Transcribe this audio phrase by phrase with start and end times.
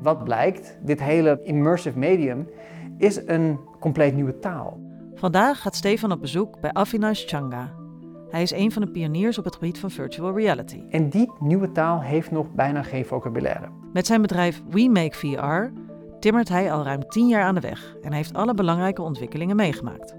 [0.00, 2.48] Wat blijkt, dit hele immersive medium
[2.98, 4.80] is een compleet nieuwe taal.
[5.14, 7.74] Vandaag gaat Stefan op bezoek bij Avinash Changa.
[8.30, 10.82] Hij is een van de pioniers op het gebied van virtual reality.
[10.90, 13.68] En die nieuwe taal heeft nog bijna geen vocabulaire.
[13.92, 15.80] Met zijn bedrijf We Make VR
[16.20, 20.16] timmert hij al ruim 10 jaar aan de weg en heeft alle belangrijke ontwikkelingen meegemaakt.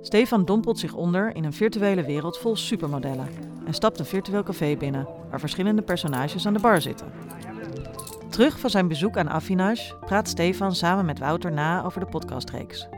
[0.00, 3.28] Stefan dompelt zich onder in een virtuele wereld vol supermodellen
[3.66, 7.06] en stapt een virtueel café binnen waar verschillende personages aan de bar zitten.
[8.34, 12.88] Terug van zijn bezoek aan Affinage praat Stefan samen met Wouter na over de podcastreeks.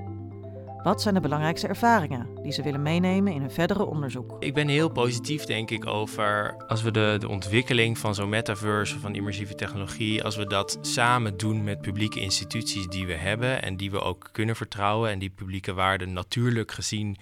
[0.82, 4.36] Wat zijn de belangrijkste ervaringen die ze willen meenemen in hun verdere onderzoek?
[4.38, 8.98] Ik ben heel positief, denk ik, over als we de, de ontwikkeling van zo'n metaverse,
[8.98, 13.76] van immersieve technologie, als we dat samen doen met publieke instituties die we hebben en
[13.76, 17.16] die we ook kunnen vertrouwen en die publieke waarden natuurlijk gezien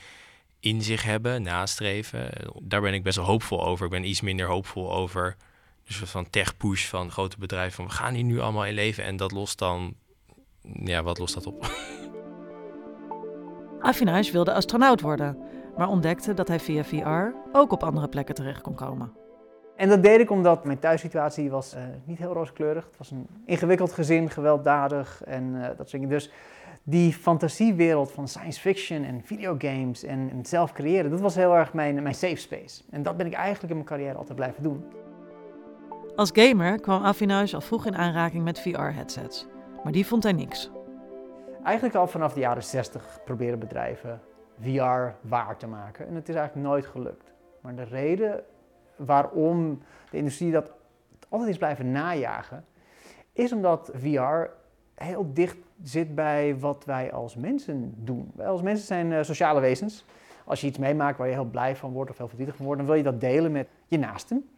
[0.60, 2.30] in zich hebben, nastreven.
[2.62, 3.85] Daar ben ik best wel hoopvol over.
[3.85, 5.37] Ik ben iets minder hoopvol over
[5.84, 9.16] dus van tech-push van grote bedrijven van we gaan hier nu allemaal in leven en
[9.16, 9.95] dat lost dan,
[10.62, 11.66] ja, wat lost dat op?
[13.80, 15.38] Affinage wilde astronaut worden,
[15.77, 19.12] maar ontdekte dat hij via VR ook op andere plekken terecht kon komen.
[19.77, 22.85] En dat deed ik omdat mijn thuissituatie was uh, niet heel rooskleurig.
[22.85, 26.09] Het was een ingewikkeld gezin, gewelddadig en uh, dat soort dingen.
[26.09, 26.30] Dus
[26.82, 31.73] die fantasiewereld van science fiction en videogames en, en zelf creëren, dat was heel erg
[31.73, 32.82] mijn, mijn safe space.
[32.90, 34.85] En dat ben ik eigenlijk in mijn carrière altijd blijven doen.
[36.16, 39.46] Als gamer kwam Affinage al vroeg in aanraking met VR-headsets,
[39.82, 40.71] maar die vond hij niks.
[41.65, 44.21] Eigenlijk al vanaf de jaren 60 proberen bedrijven
[44.60, 47.32] VR waar te maken en het is eigenlijk nooit gelukt.
[47.60, 48.45] Maar de reden
[48.96, 50.73] waarom de industrie dat
[51.29, 52.65] altijd is blijven najagen,
[53.32, 54.51] is omdat VR
[54.95, 58.32] heel dicht zit bij wat wij als mensen doen.
[58.34, 60.04] Wij als mensen zijn uh, sociale wezens.
[60.45, 62.80] Als je iets meemaakt waar je heel blij van wordt of heel verdrietig van wordt,
[62.80, 64.49] dan wil je dat delen met je naasten.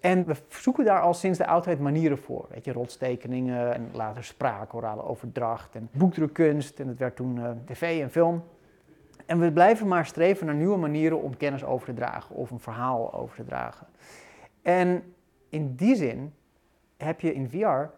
[0.00, 2.46] En we zoeken daar al sinds de oudheid manieren voor.
[2.50, 6.80] Weet je, rotstekeningen en later spraak, orale overdracht en boekdrukkunst.
[6.80, 8.42] En het werd toen uh, tv en film.
[9.26, 12.60] En we blijven maar streven naar nieuwe manieren om kennis over te dragen of een
[12.60, 13.86] verhaal over te dragen.
[14.62, 15.14] En
[15.48, 16.32] in die zin
[16.96, 17.90] heb je in VR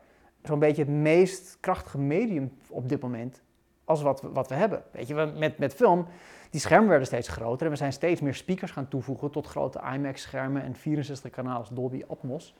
[0.42, 3.42] zo'n beetje het meest krachtige medium op dit moment
[3.84, 4.82] als wat we, wat we hebben.
[4.90, 6.06] Weet je, met, met film,
[6.52, 9.80] die schermen werden steeds groter en we zijn steeds meer speakers gaan toevoegen tot grote
[9.94, 12.54] IMAX-schermen en 64 kanalen Dolby Atmos.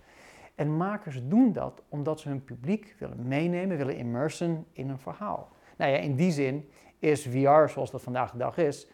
[0.55, 5.49] En makers doen dat omdat ze hun publiek willen meenemen, willen immersen in een verhaal.
[5.77, 8.87] Nou ja, in die zin is VR, zoals dat vandaag de dag is,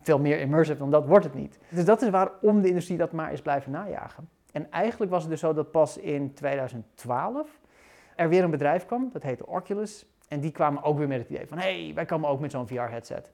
[0.00, 1.58] veel meer immersive dan dat wordt het niet.
[1.68, 4.28] Dus dat is waarom de industrie dat maar is blijven najagen.
[4.52, 7.60] En eigenlijk was het dus zo dat pas in 2012
[8.16, 10.06] er weer een bedrijf kwam, dat heette Oculus.
[10.28, 12.50] En die kwamen ook weer met het idee van, hé, hey, wij komen ook met
[12.50, 13.32] zo'n VR-headset.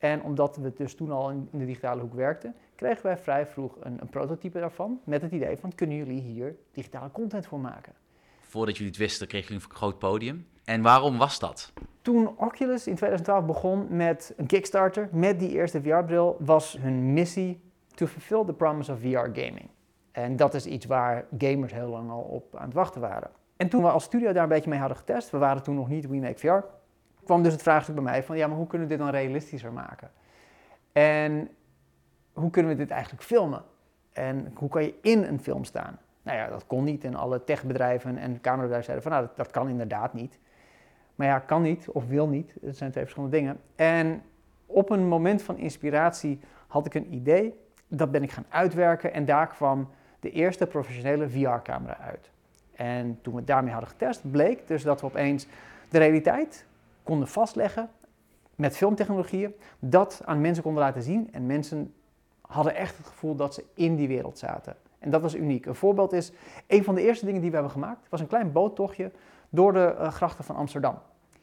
[0.00, 3.76] En omdat we dus toen al in, de digitale hoek werkten, kregen wij vrij vroeg
[3.80, 5.00] een, een, prototype daarvan.
[5.04, 7.92] Met het idee van, kunnen jullie hier digitale content voor maken?
[8.40, 10.46] Voordat jullie het wisten, kregen jullie een groot podium.
[10.64, 11.72] En waarom was dat?
[12.02, 17.60] Toen Oculus in 2012 begon met een Kickstarter, met die eerste VR-bril, was hun missie
[17.94, 19.68] to fulfill the promise of VR gaming.
[20.12, 23.30] En dat is iets waar gamers heel lang al op aan het wachten waren.
[23.56, 25.88] En toen we als studio daar een beetje mee hadden getest, we waren toen nog
[25.88, 26.64] niet We Make VR,
[27.24, 29.72] kwam dus het vraagstuk bij mij van ja, maar hoe kunnen we dit dan realistischer
[29.72, 30.10] maken?
[30.92, 31.48] En
[32.32, 33.62] hoe kunnen we dit eigenlijk filmen?
[34.12, 35.98] En hoe kan je in een film staan?
[36.22, 39.68] Nou ja, dat kon niet en alle techbedrijven en camerabedrijven zeiden van nou, dat, kan
[39.68, 40.38] inderdaad niet.
[41.14, 43.60] Maar ja, kan niet of wil niet, dat zijn twee verschillende dingen.
[43.76, 44.22] En
[44.66, 47.54] op een moment van inspiratie had ik een idee,
[47.88, 49.88] dat ben ik gaan uitwerken en daar kwam
[50.20, 52.30] de eerste professionele VR-camera uit.
[52.74, 55.46] En toen we daarmee hadden getest, bleek dus dat we opeens
[55.88, 56.66] de realiteit
[57.10, 57.90] konden vastleggen
[58.54, 61.28] met filmtechnologieën, dat aan mensen konden laten zien.
[61.32, 61.94] En mensen
[62.40, 64.76] hadden echt het gevoel dat ze in die wereld zaten.
[64.98, 65.66] En dat was uniek.
[65.66, 66.32] Een voorbeeld is,
[66.66, 69.10] een van de eerste dingen die we hebben gemaakt, was een klein boottochtje
[69.48, 70.98] door de uh, grachten van Amsterdam.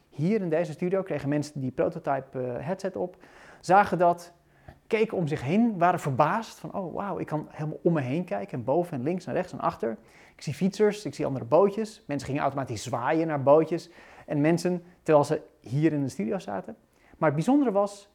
[0.08, 3.16] Hier in deze studio kregen mensen die prototype uh, headset op,
[3.60, 4.32] zagen dat,
[4.86, 8.24] keken om zich heen, waren verbaasd van, oh wauw, ik kan helemaal om me heen
[8.24, 9.96] kijken, boven en links en rechts en achter.
[10.36, 12.02] Ik zie fietsers, ik zie andere bootjes.
[12.06, 13.90] Mensen gingen automatisch zwaaien naar bootjes.
[14.28, 16.76] En mensen, terwijl ze hier in de studio zaten.
[17.16, 18.08] Maar het bijzondere was,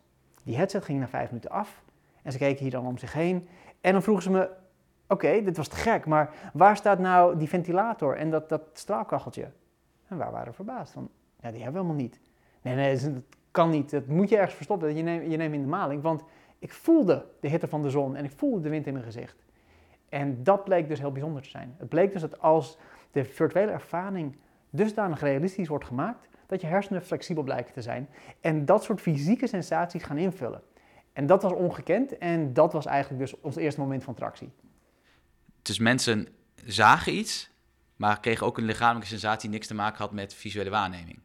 [0.44, 1.84] die headset ging na vijf minuten af.
[2.24, 3.48] En ze keken hier dan om zich heen.
[3.82, 4.50] En dan vroegen ze me,
[5.08, 9.52] oké, dit was te gek, maar waar staat nou die ventilator en dat, dat straalkacheltje?
[10.08, 12.20] En waar waren we verbaasd van, ja, die hebben we helemaal niet.
[12.62, 13.90] Nee, nee, dat kan niet.
[13.90, 14.96] Dat moet je ergens verstoppen.
[14.96, 16.24] Je neemt, je neemt in de maling, want
[16.60, 19.44] ik voelde de hitte van de zon en ik voelde de wind in mijn gezicht.
[20.10, 21.76] En dat bleek dus heel bijzonder te zijn.
[21.78, 22.78] Het bleek dus dat als
[23.12, 24.36] de virtuele ervaring
[24.76, 28.10] dusdanig realistisch wordt gemaakt, dat je hersenen flexibel blijken te zijn
[28.42, 30.62] en dat soort fysieke sensaties gaan invullen.
[31.14, 34.52] En dat was ongekend en dat was eigenlijk dus ons eerste moment van tractie.
[35.62, 36.28] Dus mensen
[36.66, 37.52] zagen iets,
[37.96, 41.20] maar kregen ook een lichamelijke sensatie die niks te maken had met visuele waarneming.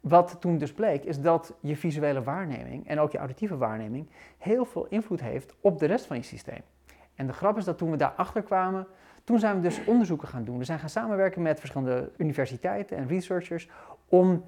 [0.00, 4.64] Wat toen dus bleek, is dat je visuele waarneming en ook je auditieve waarneming heel
[4.64, 6.62] veel invloed heeft op de rest van je systeem.
[7.14, 8.86] En de grap is dat toen we daarachter kwamen,
[9.24, 10.58] toen zijn we dus onderzoeken gaan doen.
[10.58, 13.68] We zijn gaan samenwerken met verschillende universiteiten en researchers
[14.08, 14.44] om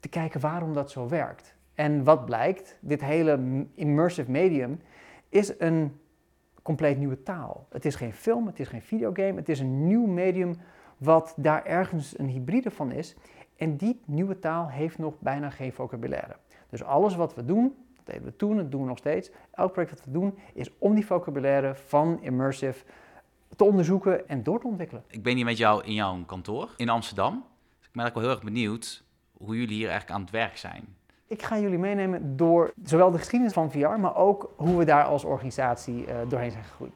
[0.00, 1.54] te kijken waarom dat zo werkt.
[1.74, 4.80] En wat blijkt, dit hele immersive medium
[5.28, 6.00] is een
[6.62, 7.66] compleet nieuwe taal.
[7.70, 10.54] Het is geen film, het is geen videogame, het is een nieuw medium
[10.98, 13.16] wat daar ergens een hybride van is.
[13.56, 16.36] En die nieuwe taal heeft nog bijna geen vocabulaire.
[16.68, 19.30] Dus alles wat we doen, dat deden we toen, dat doen we nog steeds.
[19.50, 22.84] Elk project dat we doen is om die vocabulaire van immersive
[23.62, 25.04] te onderzoeken en door te ontwikkelen.
[25.08, 27.44] Ik ben hier met jou in jouw kantoor in Amsterdam.
[27.78, 30.56] Dus ik ben ook wel heel erg benieuwd hoe jullie hier eigenlijk aan het werk
[30.56, 30.96] zijn.
[31.26, 35.04] Ik ga jullie meenemen door zowel de geschiedenis van VR, maar ook hoe we daar
[35.04, 36.92] als organisatie uh, doorheen zijn gegroeid.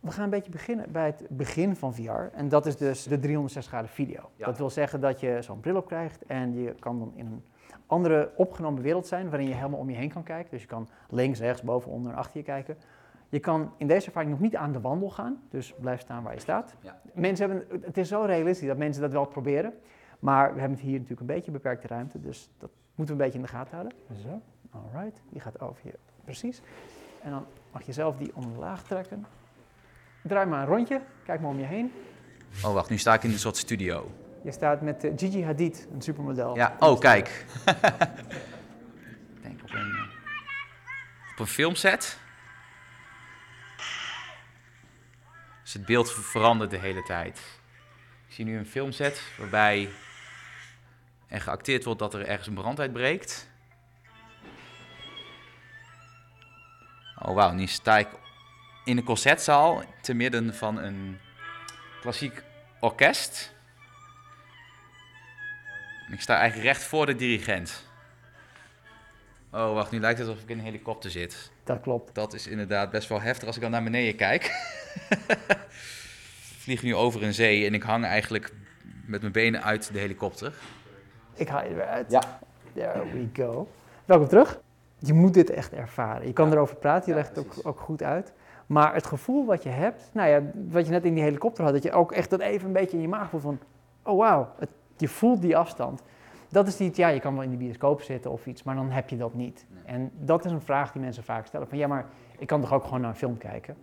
[0.00, 2.10] We gaan een beetje beginnen bij het begin van VR.
[2.32, 4.30] En dat is dus de 360 graden video.
[4.36, 7.44] Dat wil zeggen dat je zo'n bril op krijgt en je kan dan in een
[7.86, 10.50] andere opgenomen wereld zijn waarin je helemaal om je heen kan kijken.
[10.50, 12.76] Dus je kan links, rechts, boven, onder en achter je kijken.
[13.30, 16.34] Je kan in deze ervaring nog niet aan de wandel gaan, dus blijf staan waar
[16.34, 16.74] je staat.
[16.80, 17.00] Ja.
[17.14, 19.72] Mensen hebben, het is zo realistisch dat mensen dat wel proberen.
[20.18, 23.30] Maar we hebben het hier natuurlijk een beetje beperkte ruimte, dus dat moeten we een
[23.30, 23.98] beetje in de gaten houden.
[24.22, 24.40] Zo,
[24.70, 25.94] alright, die gaat over hier,
[26.24, 26.62] precies.
[27.22, 29.26] En dan mag je zelf die omlaag trekken.
[30.22, 31.92] Draai maar een rondje, kijk maar om je heen.
[32.64, 34.10] Oh wacht, nu sta ik in een soort studio.
[34.42, 36.56] Je staat met uh, Gigi Hadid, een supermodel.
[36.56, 37.28] Ja, oh kijk.
[39.36, 40.08] ik denk op een,
[41.32, 42.18] op een filmset.
[45.70, 47.38] Dus het beeld verandert de hele tijd.
[48.28, 49.88] Ik zie nu een filmset waarbij
[51.26, 53.48] er geacteerd wordt dat er ergens een brand uitbreekt.
[57.18, 58.08] Oh wauw, nu sta ik
[58.84, 61.18] in een concertzaal te midden van een
[62.00, 62.42] klassiek
[62.80, 63.54] orkest.
[66.12, 67.84] Ik sta eigenlijk recht voor de dirigent.
[69.52, 71.50] Oh, wacht, nu lijkt het alsof ik in een helikopter zit.
[71.64, 72.14] Dat klopt.
[72.14, 74.50] Dat is inderdaad best wel heftig als ik dan naar beneden kijk.
[76.50, 78.52] ik vlieg nu over een zee en ik hang eigenlijk
[79.06, 80.54] met mijn benen uit de helikopter.
[81.34, 82.10] Ik haal je eruit.
[82.10, 82.40] Ja.
[82.74, 83.68] There we go.
[84.04, 84.60] Welkom terug.
[84.98, 86.26] Je moet dit echt ervaren.
[86.26, 88.32] Je kan erover praten, je legt het ook, ook goed uit.
[88.66, 91.72] Maar het gevoel wat je hebt, nou ja, wat je net in die helikopter had,
[91.72, 93.58] dat je ook echt dat even een beetje in je maag voelt van,
[94.02, 94.48] oh wauw,
[94.96, 96.02] je voelt die afstand.
[96.48, 98.90] Dat is niet, ja, je kan wel in de bioscoop zitten of iets, maar dan
[98.90, 99.66] heb je dat niet.
[99.84, 102.06] En dat is een vraag die mensen vaak stellen, van ja, maar
[102.38, 103.76] ik kan toch ook gewoon naar een film kijken.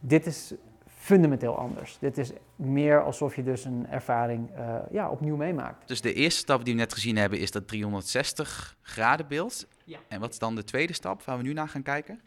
[0.00, 0.54] Dit is
[0.86, 1.96] fundamenteel anders.
[2.00, 5.88] Dit is meer alsof je dus een ervaring uh, ja, opnieuw meemaakt.
[5.88, 9.66] Dus de eerste stap die we net gezien hebben is dat 360 graden beeld.
[9.84, 9.98] Ja.
[10.08, 12.20] En wat is dan de tweede stap waar we nu naar gaan kijken?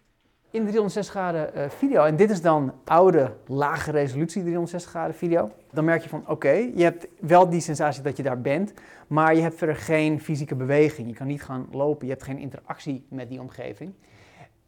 [0.51, 5.15] In de 360 graden uh, video, en dit is dan oude, lage resolutie 360 graden
[5.15, 8.73] video, dan merk je van oké, je hebt wel die sensatie dat je daar bent,
[9.07, 11.07] maar je hebt verder geen fysieke beweging.
[11.07, 13.93] Je kan niet gaan lopen, je hebt geen interactie met die omgeving.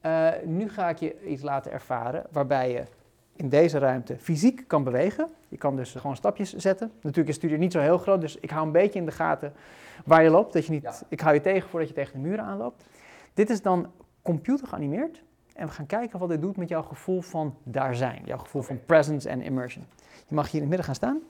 [0.06, 2.84] Uh, nu ga ik je iets laten ervaren waarbij je
[3.36, 5.30] in deze ruimte fysiek kan bewegen.
[5.48, 6.92] Je kan dus gewoon stapjes zetten.
[7.02, 9.12] Natuurlijk is de studio niet zo heel groot, dus ik hou een beetje in de
[9.12, 9.54] gaten
[10.06, 10.54] waar je loopt.
[10.54, 12.84] Dat je niet, Ik hou je tegen voordat je tegen de muren aanloopt.
[13.34, 15.24] Dit is dan computer geanimeerd.
[15.54, 18.22] En we gaan kijken wat dit doet met jouw gevoel van daar zijn.
[18.26, 19.86] Jouw gevoel van presence en immersion.
[20.28, 21.22] Je mag hier in het midden gaan staan.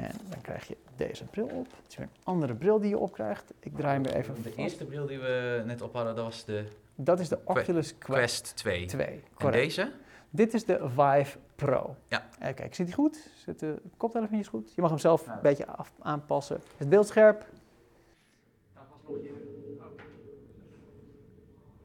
[0.00, 1.66] En dan krijg je deze bril op.
[1.82, 3.52] Het is weer een andere bril die je opkrijgt.
[3.60, 6.44] Ik draai hem weer even De eerste bril die we net op hadden, dat was
[6.44, 6.64] de
[7.04, 8.86] dat is de Oculus Quest, 2.
[8.86, 9.92] 2 en deze?
[10.30, 11.96] Dit is de Vive Pro.
[12.08, 12.28] Ja.
[12.42, 13.30] Uh, kijk, zit hij goed?
[13.34, 14.72] Zit de koptelefoontjes goed?
[14.74, 16.60] Je mag hem zelf een beetje af, aanpassen.
[16.76, 17.46] Het beeld scherp.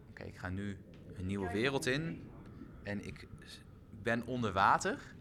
[0.10, 0.78] Oké, ik ga nu
[1.18, 2.30] een nieuwe wereld in.
[2.84, 3.28] En ik
[4.04, 5.15] ben onder water.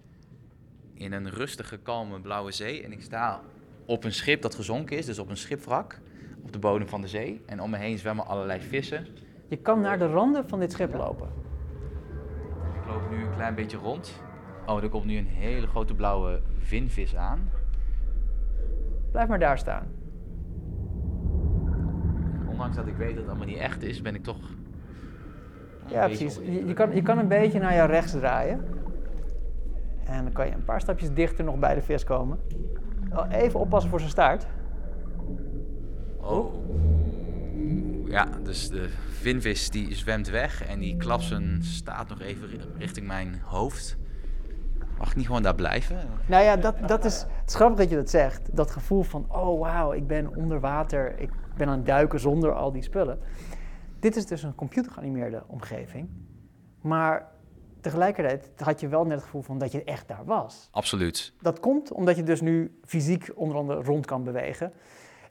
[0.94, 2.82] In een rustige, kalme blauwe zee.
[2.82, 3.40] En ik sta
[3.86, 5.06] op een schip dat gezonken is.
[5.06, 6.00] Dus op een schipwrak.
[6.42, 7.42] Op de bodem van de zee.
[7.46, 9.06] En om me heen zwemmen allerlei vissen.
[9.48, 11.28] Je kan naar de randen van dit schip lopen.
[12.74, 14.22] Ik loop nu een klein beetje rond.
[14.66, 17.50] Oh, er komt nu een hele grote blauwe vinvis aan.
[19.10, 19.86] Blijf maar daar staan.
[22.54, 24.38] ondanks dat ik weet dat het allemaal niet echt is, ben ik toch.
[25.86, 26.34] Ja, precies.
[26.34, 28.64] Je, je, kan, je kan een beetje naar jou rechts draaien.
[30.06, 32.38] En dan kan je een paar stapjes dichter nog bij de vis komen.
[33.30, 34.46] Even oppassen voor zijn staart.
[36.20, 36.54] Oh.
[38.04, 43.06] Ja, dus de vinvis die zwemt weg en die klapt zijn staat nog even richting
[43.06, 43.96] mijn hoofd.
[44.98, 45.96] Mag ik niet gewoon daar blijven?
[46.26, 48.56] Nou ja, dat, dat is het is grappig dat je dat zegt.
[48.56, 52.52] Dat gevoel van, oh wauw, ik ben onder water, ik ben aan het duiken zonder
[52.52, 53.18] al die spullen.
[53.98, 56.08] Dit is dus een computergeanimeerde omgeving.
[56.80, 57.26] Maar
[57.84, 60.68] tegelijkertijd had je wel net het gevoel van dat je echt daar was.
[60.70, 61.32] Absoluut.
[61.40, 64.72] Dat komt omdat je dus nu fysiek onder andere rond kan bewegen.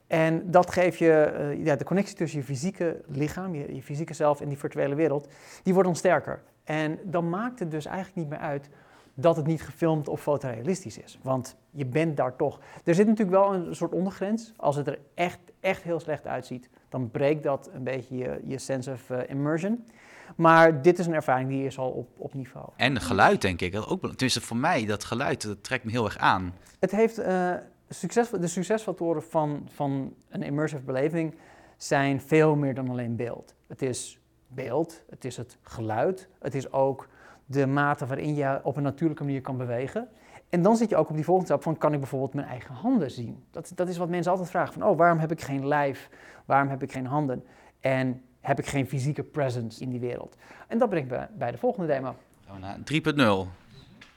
[0.07, 4.13] En dat geeft je, eh, ja, de connectie tussen je fysieke lichaam, je, je fysieke
[4.13, 5.27] zelf en die virtuele wereld,
[5.63, 6.43] die wordt dan sterker.
[6.63, 8.69] En dan maakt het dus eigenlijk niet meer uit
[9.13, 11.19] dat het niet gefilmd of fotorealistisch is.
[11.21, 12.59] Want je bent daar toch.
[12.83, 14.53] Er zit natuurlijk wel een soort ondergrens.
[14.55, 18.57] Als het er echt, echt heel slecht uitziet, dan breekt dat een beetje je, je
[18.57, 19.85] sense of eh, immersion.
[20.35, 22.69] Maar dit is een ervaring die is al op, op niveau.
[22.75, 23.71] En geluid, denk ik.
[23.71, 26.53] Dat ook, tenminste, voor mij, dat geluid, dat trekt me heel erg aan.
[26.79, 27.53] Het heeft uh,
[27.89, 31.35] succes, de succesfactoren van, van een immersive beleving
[31.77, 33.55] zijn veel meer dan alleen beeld.
[33.67, 37.07] Het is beeld, het is het geluid, het is ook
[37.45, 40.07] de mate waarin je op een natuurlijke manier kan bewegen.
[40.49, 42.75] En dan zit je ook op die volgende stap van, kan ik bijvoorbeeld mijn eigen
[42.75, 43.43] handen zien?
[43.51, 46.09] Dat, dat is wat mensen altijd vragen, van, oh, waarom heb ik geen lijf?
[46.45, 47.43] Waarom heb ik geen handen?
[47.79, 50.35] En heb ik geen fysieke presence in die wereld?
[50.67, 52.15] En dat brengt me bij de volgende demo.
[52.45, 53.15] Gaan we naar 3.0.
[53.15, 53.47] Dan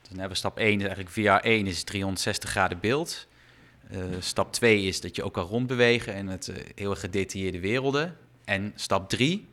[0.09, 3.27] hebben we stap 1, is eigenlijk VR 1 is 360 graden beeld.
[3.93, 8.17] Uh, stap 2 is dat je ook kan rondbewegen en het uh, heel gedetailleerde werelden.
[8.45, 9.49] En stap 3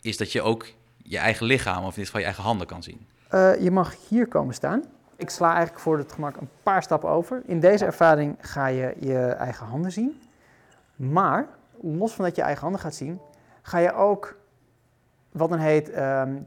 [0.00, 2.82] is dat je ook je eigen lichaam, of in dit geval je eigen handen kan
[2.82, 3.06] zien.
[3.30, 4.84] Uh, je mag hier komen staan.
[5.16, 7.42] Ik sla eigenlijk voor het gemak een paar stappen over.
[7.46, 10.20] In deze ervaring ga je je eigen handen zien.
[10.96, 11.48] Maar
[11.80, 13.20] los van dat je je eigen handen gaat zien,
[13.62, 14.36] ga je ook
[15.32, 16.46] wat dan heet um,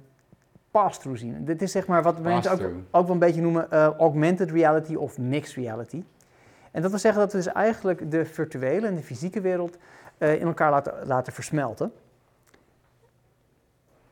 [0.71, 1.45] pass-through zien.
[1.45, 4.95] Dit is zeg maar wat mensen ook, ook wel een beetje noemen uh, augmented reality
[4.95, 6.03] of mixed reality.
[6.71, 9.77] En dat wil zeggen dat we dus eigenlijk de virtuele en de fysieke wereld
[10.17, 11.91] uh, in elkaar laten, laten versmelten.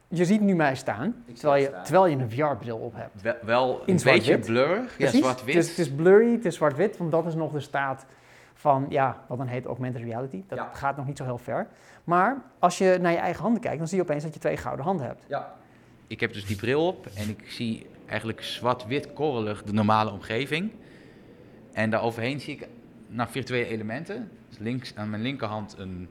[0.08, 3.22] Je ziet nu mij staan, terwijl je, terwijl je een VR-bril op hebt.
[3.22, 5.56] Wel, wel een beetje blurrig, ja, zwart-wit.
[5.56, 8.06] Het, het, is blurry, het is zwart-wit, want dat is nog de staat
[8.64, 10.44] van, ja, wat dan heet augmented reality.
[10.48, 11.68] Dat gaat nog niet zo heel ver.
[12.04, 14.58] Maar als je naar je eigen handen kijkt, dan zie je opeens dat je twee
[14.58, 15.24] gouden handen hebt.
[15.28, 15.56] Ja.
[16.08, 20.72] Ik heb dus die bril op en ik zie eigenlijk zwart-wit korrelig de normale omgeving.
[21.74, 22.68] En daaroverheen zie ik
[23.08, 24.32] naar virtuele elementen.
[24.50, 26.10] Dus links aan mijn linkerhand een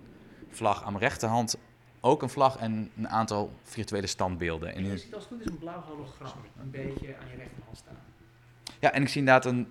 [0.49, 1.59] vlag, aan mijn rechterhand
[2.01, 4.75] ook een vlag en een aantal virtuele standbeelden.
[4.75, 7.77] En je ziet als het goed is een blauw hologram een beetje aan je rechterhand
[7.77, 7.97] staan.
[8.81, 9.67] Ja, en ik zie inderdaad een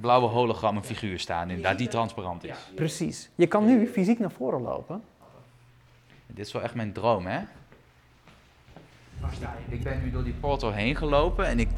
[0.00, 2.50] blauwe hologram, een figuur staan, inderdaad, die transparant is.
[2.50, 3.30] Ja, precies.
[3.34, 5.02] Je kan nu fysiek naar voren lopen.
[6.26, 7.40] Dit is wel echt mijn droom, hè?
[9.68, 11.68] Ik ben nu door die portal heen gelopen en ik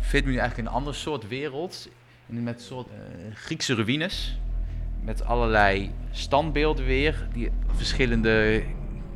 [0.00, 1.88] vind me nu eigenlijk in een ander soort wereld.
[2.26, 4.38] Met een soort uh, Griekse ruïnes.
[5.04, 8.62] Met allerlei standbeelden weer, die verschillende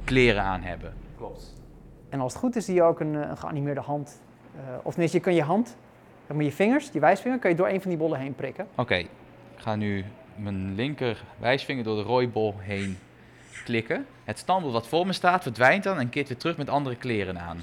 [0.05, 0.95] kleren aan hebben.
[1.17, 1.55] Klopt.
[2.09, 4.21] En als het goed is, zie je ook een, eh, een geanimeerde hand.
[4.57, 5.77] Uh, of tenminste, je kan je hand,
[6.35, 8.67] met je vingers, je wijsvinger, kan je door een van die bollen heen prikken.
[8.75, 9.09] Oké, ik
[9.57, 10.05] ga nu
[10.35, 12.99] mijn linker wijsvinger door de rooibol heen
[13.65, 14.07] klikken.
[14.25, 17.39] Het standbeeld wat voor me staat verdwijnt dan en keert weer terug met andere kleren
[17.39, 17.59] aan.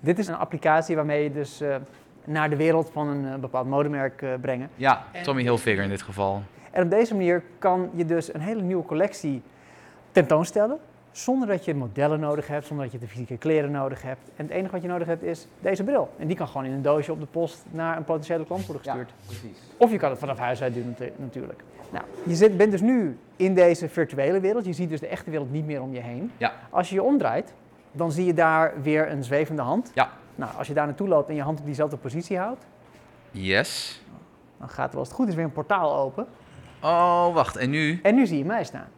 [0.00, 1.76] Dit is een applicatie waarmee je dus uh,
[2.24, 4.70] naar de wereld van een bepaald modemerk uh, brengen.
[4.76, 6.42] Ja, Tommy Hilfiger in dit geval.
[6.70, 9.42] En op deze manier kan je dus een hele nieuwe collectie
[10.12, 10.78] tentoonstellen
[11.16, 14.30] zonder dat je modellen nodig hebt, zonder dat je de fysieke kleren nodig hebt.
[14.36, 16.10] En het enige wat je nodig hebt is deze bril.
[16.18, 18.84] En die kan gewoon in een doosje op de post naar een potentiële klant worden
[18.84, 19.08] gestuurd.
[19.08, 19.58] Ja, precies.
[19.76, 21.62] Of je kan het vanaf huis uit doen natuurlijk.
[21.90, 24.64] Nou, je zit, bent dus nu in deze virtuele wereld.
[24.64, 26.32] Je ziet dus de echte wereld niet meer om je heen.
[26.36, 26.52] Ja.
[26.70, 27.54] Als je je omdraait,
[27.92, 29.90] dan zie je daar weer een zwevende hand.
[29.94, 30.10] Ja.
[30.34, 32.66] Nou, als je daar naartoe loopt en je hand op diezelfde positie houdt.
[33.30, 34.02] Yes.
[34.58, 36.26] Dan gaat er als het goed is weer een portaal open.
[36.82, 37.56] Oh, wacht.
[37.56, 38.00] En nu?
[38.02, 38.88] En nu zie je mij staan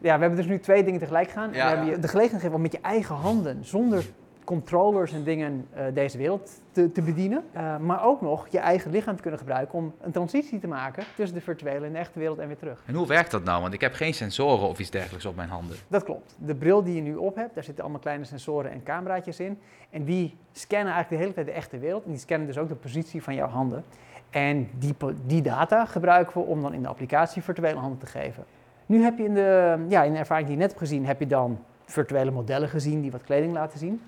[0.00, 1.52] ja, we hebben dus nu twee dingen tegelijk gaan.
[1.52, 1.54] Ja.
[1.54, 4.04] We hebben je de gelegenheid gegeven om met je eigen handen, zonder
[4.44, 7.44] controllers en dingen, uh, deze wereld te, te bedienen.
[7.56, 11.04] Uh, maar ook nog je eigen lichaam te kunnen gebruiken om een transitie te maken
[11.16, 12.82] tussen de virtuele en de echte wereld en weer terug.
[12.86, 13.62] En hoe werkt dat nou?
[13.62, 15.76] Want ik heb geen sensoren of iets dergelijks op mijn handen.
[15.88, 16.36] Dat klopt.
[16.38, 19.58] De bril die je nu op hebt, daar zitten allemaal kleine sensoren en cameraatjes in.
[19.90, 22.04] En die scannen eigenlijk de hele tijd de echte wereld.
[22.04, 23.84] En die scannen dus ook de positie van jouw handen.
[24.30, 24.94] En die,
[25.26, 28.44] die data gebruiken we om dan in de applicatie virtuele handen te geven.
[28.90, 31.20] Nu heb je in de, ja, in de ervaring die je net hebt gezien, heb
[31.20, 34.02] je dan virtuele modellen gezien die wat kleding laten zien.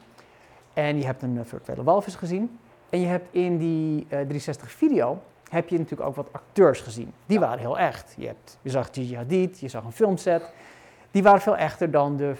[0.73, 2.59] En je hebt een eh, virtuele walvis gezien.
[2.91, 7.13] En je hebt in die uh, 360 video heb je natuurlijk ook wat acteurs gezien.
[7.27, 8.15] Die waren heel echt.
[8.19, 10.53] Je, hebt, je zag Gigi Hadid, je zag een filmset.
[11.11, 12.35] Die waren veel echter dan de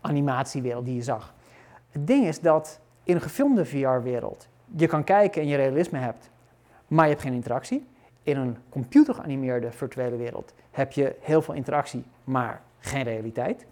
[0.00, 1.34] animatiewereld die je zag.
[1.90, 6.30] Het ding is dat in een gefilmde VR-wereld je kan kijken en je realisme hebt,
[6.88, 7.86] maar je hebt geen interactie.
[8.22, 13.66] In een computergeanimeerde virtuele wereld heb je heel veel interactie, maar geen realiteit.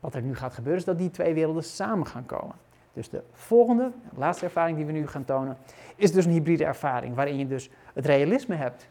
[0.00, 2.54] Wat er nu gaat gebeuren is dat die twee werelden samen gaan komen.
[2.92, 5.56] Dus de volgende, laatste ervaring die we nu gaan tonen,
[5.96, 8.88] is dus een hybride ervaring waarin je dus het realisme hebt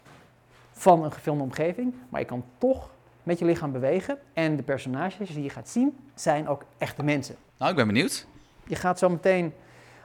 [0.72, 2.90] van een gefilmde omgeving, maar je kan toch
[3.24, 7.36] met je lichaam bewegen en de personages die je gaat zien zijn ook echte mensen.
[7.58, 8.28] Nou, ik ben benieuwd.
[8.68, 9.54] Je gaat zo meteen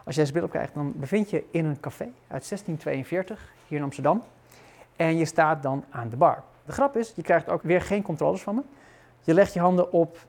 [0.04, 3.84] Als je deze bril opkrijgt, dan bevind je in een café uit 1642 hier in
[3.84, 4.22] Amsterdam.
[5.00, 6.42] En je staat dan aan de bar.
[6.64, 8.62] De grap is, je krijgt ook weer geen controles van me.
[9.20, 10.26] Je legt je handen op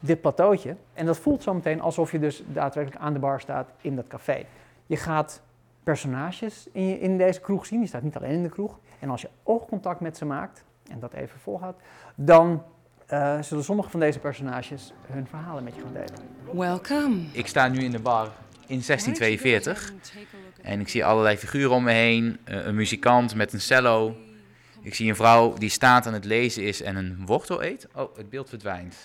[0.00, 3.70] dit plateautje en dat voelt zo meteen alsof je dus daadwerkelijk aan de bar staat
[3.80, 4.44] in dat café.
[4.86, 5.42] Je gaat
[5.82, 8.78] personages in, je, in deze kroeg zien, je staat niet alleen in de kroeg.
[8.98, 11.82] En als je oogcontact met ze maakt, en dat even volhoudt,
[12.14, 12.62] dan
[13.12, 16.20] uh, zullen sommige van deze personages hun verhalen met je gaan delen.
[16.52, 17.22] Welcome.
[17.32, 18.28] Ik sta nu in de bar
[18.66, 19.92] in 1642
[20.64, 22.38] en ik zie allerlei figuren om me heen.
[22.48, 24.16] Uh, een muzikant met een cello.
[24.80, 27.88] Ik zie een vrouw die staat aan het lezen is en een wortel eet.
[27.94, 28.96] Oh, het beeld verdwijnt.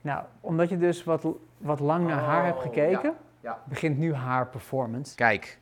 [0.00, 1.26] Nou, omdat je dus wat,
[1.58, 3.62] wat lang naar haar hebt gekeken, ja, ja.
[3.64, 5.14] begint nu haar performance.
[5.14, 5.58] Kijk,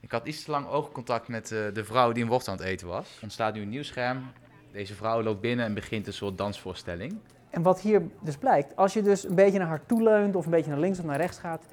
[0.00, 2.66] ik had iets te lang oogcontact met uh, de vrouw die een wortel aan het
[2.66, 3.16] eten was.
[3.16, 4.22] Er ontstaat nu een nieuw scherm.
[4.72, 7.18] Deze vrouw loopt binnen en begint een soort dansvoorstelling.
[7.50, 10.44] En wat hier dus blijkt, als je dus een beetje naar haar toe leunt of
[10.44, 11.64] een beetje naar links of naar rechts gaat,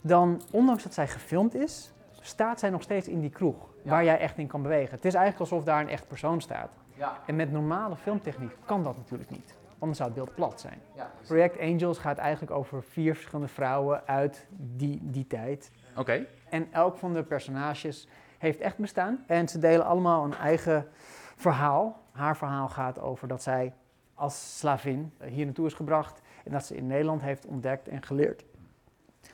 [0.00, 1.90] dan, ondanks dat zij gefilmd is,
[2.26, 4.94] staat zij nog steeds in die kroeg waar jij echt in kan bewegen.
[4.94, 6.70] Het is eigenlijk alsof daar een echt persoon staat.
[6.94, 7.20] Ja.
[7.26, 9.54] En met normale filmtechniek kan dat natuurlijk niet.
[9.78, 10.80] Anders zou het beeld plat zijn.
[10.94, 15.70] Ja, Project Angels gaat eigenlijk over vier verschillende vrouwen uit die, die tijd.
[15.96, 16.26] Oké.
[16.48, 19.24] En elk van de personages heeft echt bestaan.
[19.26, 20.88] En ze delen allemaal een eigen
[21.36, 22.00] verhaal.
[22.12, 23.74] Haar verhaal gaat over dat zij
[24.14, 26.20] als slavin hier naartoe is gebracht.
[26.44, 28.44] En dat ze in Nederland heeft ontdekt en geleerd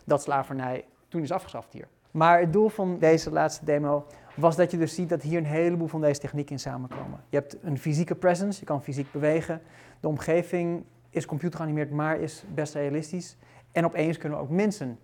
[0.05, 1.89] dat slavernij toen is afgeschaft hier.
[2.13, 5.45] Maar het doel van deze laatste demo was dat je dus ziet dat hier een
[5.45, 7.25] heleboel van deze technieken in samenkomen.
[7.29, 9.61] Je hebt een fysieke presence, je kan fysiek bewegen.
[10.01, 13.37] De omgeving is computergeanimeerd, maar is best realistisch.
[13.73, 14.99] En opeens kunnen we ook mensen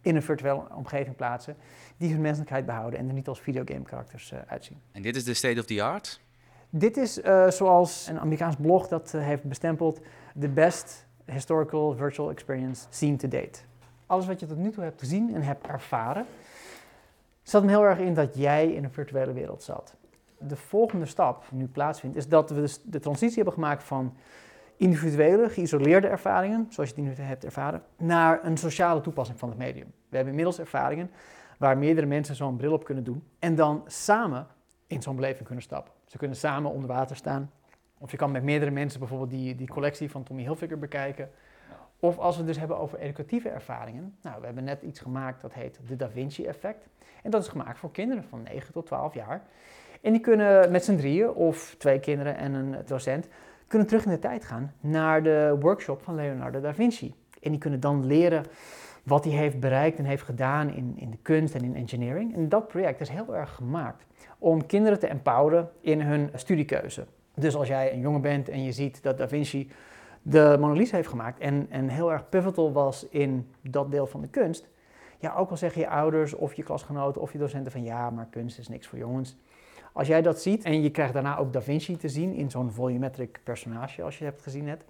[0.00, 1.56] in een virtuele omgeving plaatsen
[1.96, 4.80] die hun menselijkheid behouden en er niet als videogame karakters uh, uitzien.
[4.92, 6.20] En dit is de state of the art?
[6.70, 10.00] Dit is uh, zoals een Amerikaans blog dat uh, heeft bestempeld
[10.40, 13.60] the best historical virtual experience seen to date.
[14.06, 16.26] Alles wat je tot nu toe hebt gezien en hebt ervaren,
[17.44, 19.96] zat hem heel erg in dat jij in een virtuele wereld zat.
[20.38, 24.16] De volgende stap nu plaatsvindt, is dat we dus de transitie hebben gemaakt van
[24.76, 29.58] individuele, geïsoleerde ervaringen, zoals je die nu hebt ervaren, naar een sociale toepassing van het
[29.58, 29.92] medium.
[30.08, 31.10] We hebben inmiddels ervaringen
[31.58, 34.46] waar meerdere mensen zo'n bril op kunnen doen en dan samen
[34.86, 35.92] in zo'n beleving kunnen stappen.
[36.06, 37.50] Ze kunnen samen onder water staan.
[37.98, 41.30] Of je kan met meerdere mensen bijvoorbeeld die, die collectie van Tommy Hilfiger bekijken.
[42.04, 44.16] Of als we het dus hebben over educatieve ervaringen.
[44.22, 46.88] Nou, we hebben net iets gemaakt dat heet de Da Vinci effect.
[47.22, 49.42] En dat is gemaakt voor kinderen van 9 tot 12 jaar.
[50.00, 53.28] En die kunnen met z'n drieën of twee kinderen en een docent
[53.66, 57.14] kunnen terug in de tijd gaan naar de workshop van Leonardo da Vinci.
[57.40, 58.44] En die kunnen dan leren
[59.02, 62.34] wat hij heeft bereikt en heeft gedaan in, in de kunst en in engineering.
[62.34, 64.04] En dat project is heel erg gemaakt
[64.38, 67.06] om kinderen te empoweren in hun studiekeuze.
[67.34, 69.70] Dus als jij een jongen bent en je ziet dat Da Vinci
[70.26, 74.20] de Mona Lisa heeft gemaakt en, en heel erg pivotal was in dat deel van
[74.20, 74.68] de kunst,
[75.18, 78.26] ja, ook al zeggen je ouders of je klasgenoten of je docenten van ja, maar
[78.30, 79.36] kunst is niks voor jongens.
[79.92, 82.70] Als jij dat ziet en je krijgt daarna ook Da Vinci te zien in zo'n
[82.70, 84.84] volumetric personage, als je het gezien hebt,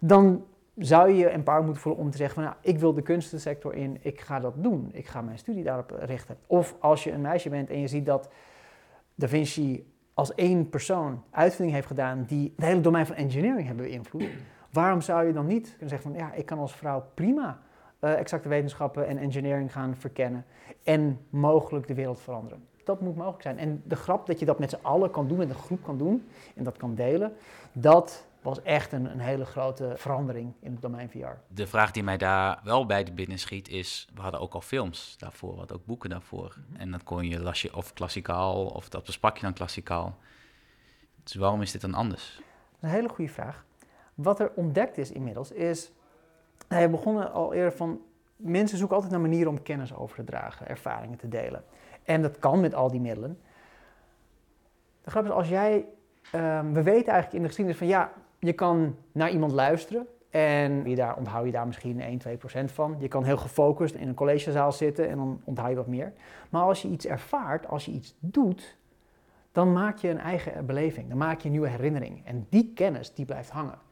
[0.00, 0.44] dan
[0.76, 3.74] zou je je empowered moeten voelen om te zeggen van nou, ik wil de kunstensector
[3.74, 6.36] in, ik ga dat doen, ik ga mijn studie daarop richten.
[6.46, 8.28] Of als je een meisje bent en je ziet dat
[9.14, 13.84] Da Vinci als één persoon uitvinding heeft gedaan die het hele domein van engineering hebben
[13.84, 14.28] beïnvloed,
[14.70, 17.58] waarom zou je dan niet kunnen zeggen van ja, ik kan als vrouw prima
[18.00, 20.44] uh, exacte wetenschappen en engineering gaan verkennen
[20.82, 22.66] en mogelijk de wereld veranderen.
[22.84, 23.58] Dat moet mogelijk zijn.
[23.58, 25.98] En de grap dat je dat met z'n allen kan doen, met een groep kan
[25.98, 27.32] doen en dat kan delen,
[27.72, 31.26] dat was echt een, een, hele grote verandering in het domein VR.
[31.48, 34.60] De vraag die mij daar wel bij de binnen schiet is, we hadden ook al
[34.60, 36.56] films daarvoor, we hadden ook boeken daarvoor.
[36.68, 36.80] Mhm.
[36.80, 40.18] En dan kon je, las je of klassikaal of dat besprak je dan klassikaal.
[41.22, 42.34] Dus waarom is dit dan anders?
[42.36, 43.64] Dat is een hele goede vraag.
[44.18, 45.92] Wat er ontdekt is inmiddels is,
[46.68, 48.00] hij begonnen al eerder van,
[48.36, 51.64] mensen zoeken altijd naar manieren om kennis over te dragen, ervaringen te delen.
[52.04, 53.38] En dat kan met al die middelen.
[55.04, 55.86] De grap is, als jij,
[56.34, 60.88] um, we weten eigenlijk in de geschiedenis van ja, je kan naar iemand luisteren en
[60.88, 62.96] je daar, onthoud je daar misschien 1, 2 procent van.
[62.98, 66.12] Je kan heel gefocust in een collegezaal zitten en dan onthoud je wat meer.
[66.50, 68.76] Maar als je iets ervaart, als je iets doet,
[69.52, 71.08] dan maak je een eigen beleving.
[71.08, 72.26] Dan maak je een nieuwe herinnering.
[72.26, 73.86] En die kennis, die blijft hangen.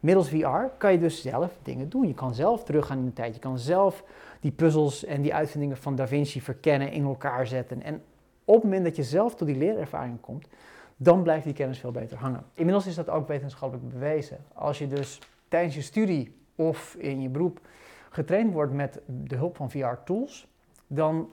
[0.00, 2.06] Middels VR kan je dus zelf dingen doen.
[2.06, 3.34] Je kan zelf teruggaan in de tijd.
[3.34, 4.04] Je kan zelf
[4.40, 7.82] die puzzels en die uitvindingen van Da Vinci verkennen, in elkaar zetten.
[7.82, 8.02] En
[8.44, 10.48] op het moment dat je zelf tot die leerervaring komt,
[10.96, 12.44] dan blijft die kennis veel beter hangen.
[12.54, 14.38] Inmiddels is dat ook wetenschappelijk bewezen.
[14.54, 17.60] Als je dus tijdens je studie of in je beroep
[18.10, 20.48] getraind wordt met de hulp van VR-tools,
[20.86, 21.28] dan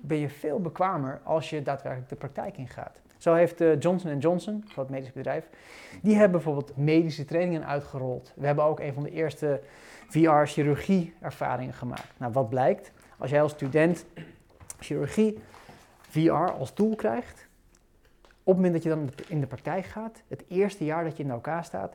[0.00, 3.00] ben je veel bekwamer als je daadwerkelijk de praktijk ingaat.
[3.24, 5.48] Zo heeft uh, Johnson Johnson, groot medisch bedrijf,
[6.02, 8.32] die hebben bijvoorbeeld medische trainingen uitgerold.
[8.36, 9.60] We hebben ook een van de eerste
[10.08, 12.12] VR-chirurgie-ervaringen gemaakt.
[12.16, 12.92] Nou, wat blijkt?
[13.18, 14.04] Als jij als student
[14.78, 15.38] chirurgie
[16.08, 17.46] VR als tool krijgt,
[18.22, 21.22] op het moment dat je dan in de praktijk gaat, het eerste jaar dat je
[21.22, 21.94] in elkaar staat,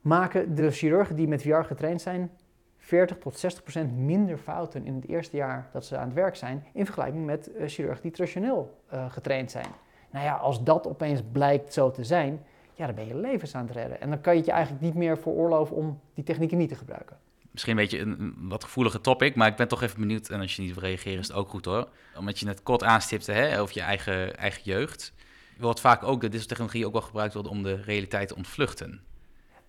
[0.00, 2.30] maken de chirurgen die met VR getraind zijn
[2.78, 6.36] 40 tot 60 procent minder fouten in het eerste jaar dat ze aan het werk
[6.36, 9.68] zijn, in vergelijking met uh, chirurgen die traditioneel uh, getraind zijn.
[10.10, 12.44] Nou ja, als dat opeens blijkt zo te zijn,
[12.74, 14.00] ja, dan ben je levens aan het redden.
[14.00, 16.74] En dan kan je het je eigenlijk niet meer veroorloven om die technieken niet te
[16.74, 17.16] gebruiken.
[17.50, 20.28] Misschien een beetje een, wat gevoelige topic, maar ik ben toch even benieuwd.
[20.28, 21.88] En als je niet wil reageren, is het ook goed hoor.
[22.18, 25.12] Omdat je net kort aanstipte hè, over je eigen, eigen jeugd.
[25.58, 29.00] Wordt vaak ook dat deze technologie ook wel gebruikt wordt om de realiteit te ontvluchten.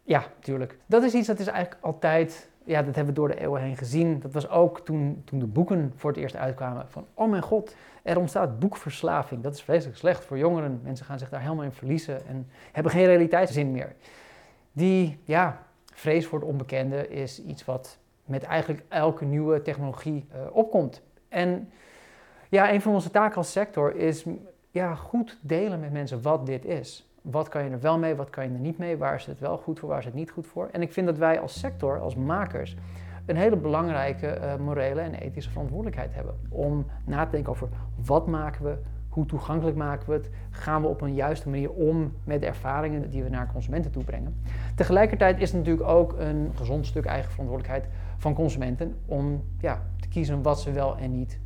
[0.04, 0.78] Ja, tuurlijk.
[0.86, 3.78] Dat is iets dat is eigenlijk altijd ja, dat hebben we door de eeuwen heen
[3.78, 4.20] gezien.
[4.20, 6.86] Dat was ook toen, toen de boeken voor het eerst uitkwamen.
[6.90, 9.44] Van, oh mijn god, er ontstaat boekverslaving.
[9.44, 10.80] Dat is vreselijk slecht voor jongeren.
[10.84, 13.96] Mensen gaan zich daar helemaal in verliezen en hebben geen realiteitszin meer.
[14.72, 20.42] Die, ja, vrees voor het onbekende is iets wat met eigenlijk elke nieuwe technologie uh,
[20.52, 21.02] opkomt.
[21.30, 21.70] En
[22.50, 24.26] ja, een van onze taken als sector is
[24.72, 27.09] ja, goed delen met mensen wat dit is.
[27.22, 28.98] Wat kan je er wel mee, wat kan je er niet mee?
[28.98, 30.70] Waar is het wel goed voor, waar is het niet goed voor?
[30.72, 32.76] En ik vind dat wij als sector, als makers,
[33.26, 36.36] een hele belangrijke uh, morele en ethische verantwoordelijkheid hebben.
[36.50, 37.68] Om na te denken over
[38.06, 38.78] wat maken we,
[39.10, 43.10] hoe toegankelijk maken we het, gaan we op een juiste manier om met de ervaringen
[43.10, 44.42] die we naar consumenten toe brengen.
[44.76, 50.08] Tegelijkertijd is het natuurlijk ook een gezond stuk eigen verantwoordelijkheid van consumenten om ja, te
[50.08, 51.40] kiezen wat ze wel en niet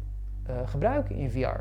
[0.49, 1.59] uh, gebruiken in VR.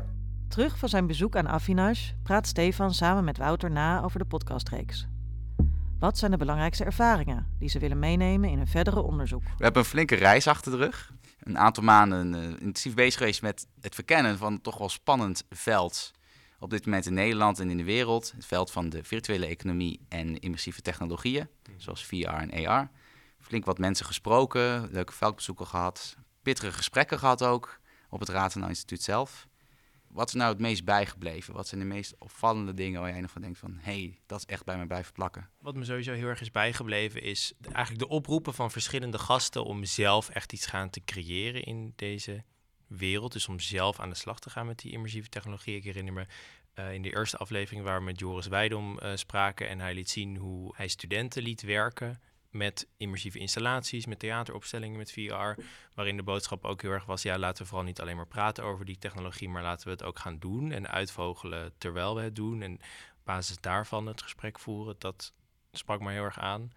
[0.53, 5.07] Terug van zijn bezoek aan Affinage praat Stefan samen met Wouter na over de podcastreeks.
[5.99, 9.43] Wat zijn de belangrijkste ervaringen die ze willen meenemen in een verdere onderzoek?
[9.43, 11.13] We hebben een flinke reis achter de rug.
[11.39, 16.11] Een aantal maanden uh, intensief bezig geweest met het verkennen van toch wel spannend veld
[16.59, 18.31] op dit moment in Nederland en in de wereld.
[18.35, 22.91] Het veld van de virtuele economie en immersieve technologieën, zoals VR en AR.
[23.39, 29.01] Flink wat mensen gesproken, leuke veldbezoeken gehad, pittige gesprekken gehad ook op het Ratenau Instituut
[29.01, 29.47] zelf.
[30.13, 31.53] Wat is nou het meest bijgebleven?
[31.53, 33.77] Wat zijn de meest opvallende dingen waar jij nog van denkt van...
[33.81, 35.49] hé, hey, dat is echt bij me blijven plakken?
[35.59, 39.63] Wat me sowieso heel erg is bijgebleven is eigenlijk de oproepen van verschillende gasten...
[39.63, 42.43] om zelf echt iets gaan te creëren in deze
[42.87, 43.33] wereld.
[43.33, 45.75] Dus om zelf aan de slag te gaan met die immersieve technologie.
[45.75, 46.25] Ik herinner me
[46.75, 49.69] uh, in de eerste aflevering waar we met Joris Weidom uh, spraken...
[49.69, 52.21] en hij liet zien hoe hij studenten liet werken
[52.53, 55.61] met immersieve installaties, met theateropstellingen, met VR.
[55.93, 58.63] Waarin de boodschap ook heel erg was: ja, laten we vooral niet alleen maar praten
[58.63, 62.35] over die technologie, maar laten we het ook gaan doen en uitvogelen terwijl we het
[62.35, 62.61] doen.
[62.61, 64.95] En op basis daarvan het gesprek voeren.
[64.97, 65.33] Dat
[65.71, 66.71] sprak me heel erg aan.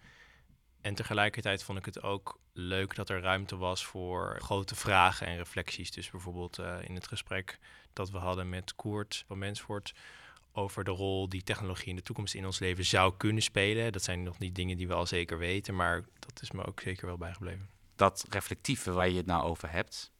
[0.81, 5.37] En tegelijkertijd vond ik het ook leuk dat er ruimte was voor grote vragen en
[5.37, 5.91] reflecties.
[5.91, 7.59] Dus bijvoorbeeld uh, in het gesprek
[7.93, 9.93] dat we hadden met Koert van Mensvoort
[10.57, 13.91] over de rol die technologie in de toekomst in ons leven zou kunnen spelen.
[13.91, 16.79] Dat zijn nog niet dingen die we al zeker weten, maar dat is me ook
[16.79, 17.69] zeker wel bijgebleven.
[17.95, 20.11] Dat reflectieve waar je het nou over hebt.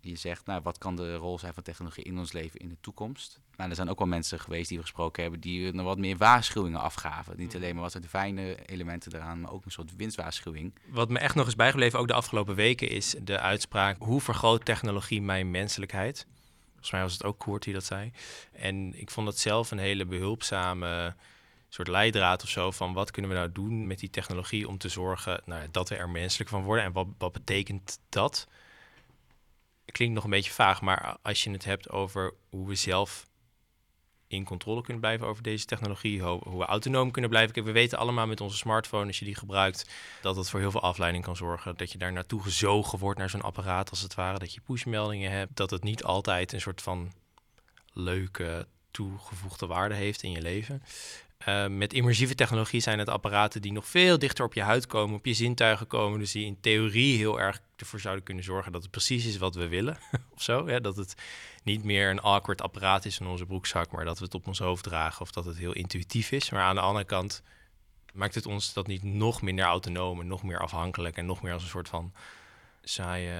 [0.00, 2.76] Je zegt, nou, wat kan de rol zijn van technologie in ons leven in de
[2.80, 3.40] toekomst?
[3.56, 6.16] Maar er zijn ook wel mensen geweest die we gesproken hebben die er wat meer
[6.16, 7.36] waarschuwingen afgaven.
[7.36, 10.74] Niet alleen maar wat zijn de fijne elementen eraan, maar ook een soort winstwaarschuwing.
[10.86, 14.64] Wat me echt nog is bijgebleven, ook de afgelopen weken, is de uitspraak: hoe vergroot
[14.64, 16.26] technologie mijn menselijkheid?
[16.82, 18.12] Volgens mij was het ook Koert die dat zei.
[18.52, 21.14] En ik vond dat zelf een hele behulpzame
[21.68, 24.88] soort leidraad of zo van wat kunnen we nou doen met die technologie om te
[24.88, 26.84] zorgen nou, dat we er menselijk van worden.
[26.84, 28.48] En wat, wat betekent dat?
[29.84, 33.26] Klinkt nog een beetje vaag, maar als je het hebt over hoe we zelf
[34.32, 37.64] in controle kunnen blijven over deze technologie, hoe we autonoom kunnen blijven.
[37.64, 39.90] we weten allemaal met onze smartphone, als je die gebruikt,
[40.20, 41.76] dat het voor heel veel afleiding kan zorgen.
[41.76, 44.38] Dat je daar naartoe gezogen wordt naar zo'n apparaat als het ware.
[44.38, 45.56] Dat je pushmeldingen hebt.
[45.56, 47.12] Dat het niet altijd een soort van
[47.92, 50.82] leuke toegevoegde waarde heeft in je leven.
[51.48, 55.16] Uh, met immersieve technologie zijn het apparaten die nog veel dichter op je huid komen,
[55.16, 56.18] op je zintuigen komen.
[56.18, 59.54] Dus die in theorie heel erg ervoor zouden kunnen zorgen dat het precies is wat
[59.54, 59.98] we willen.
[60.34, 60.80] of zo.
[60.80, 61.14] Dat het
[61.62, 64.58] niet meer een awkward apparaat is in onze broekzak, maar dat we het op ons
[64.58, 66.50] hoofd dragen of dat het heel intuïtief is.
[66.50, 67.42] Maar aan de andere kant
[68.12, 71.52] maakt het ons dat niet nog minder autonoom en nog meer afhankelijk en nog meer
[71.52, 72.12] als een soort van
[72.82, 73.32] saaie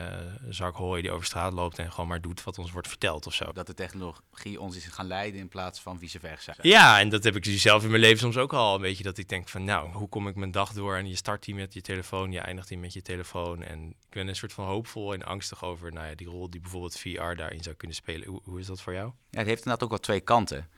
[0.49, 3.35] zak hooi die over straat loopt en gewoon maar doet wat ons wordt verteld of
[3.35, 3.53] zo.
[3.53, 6.55] Dat de technologie ons is gaan leiden in plaats van vice versa.
[6.63, 9.05] Ja, en dat heb ik dus zelf in mijn leven soms ook al een beetje
[9.05, 11.55] dat ik denk van nou, hoe kom ik mijn dag door en je start die
[11.55, 14.67] met je telefoon, je eindigt die met je telefoon en ik ben een soort van
[14.67, 18.29] hoopvol en angstig over nou ja, die rol die bijvoorbeeld VR daarin zou kunnen spelen.
[18.29, 19.07] Hoe, hoe is dat voor jou?
[19.07, 20.69] Ja, het heeft inderdaad ook wel twee kanten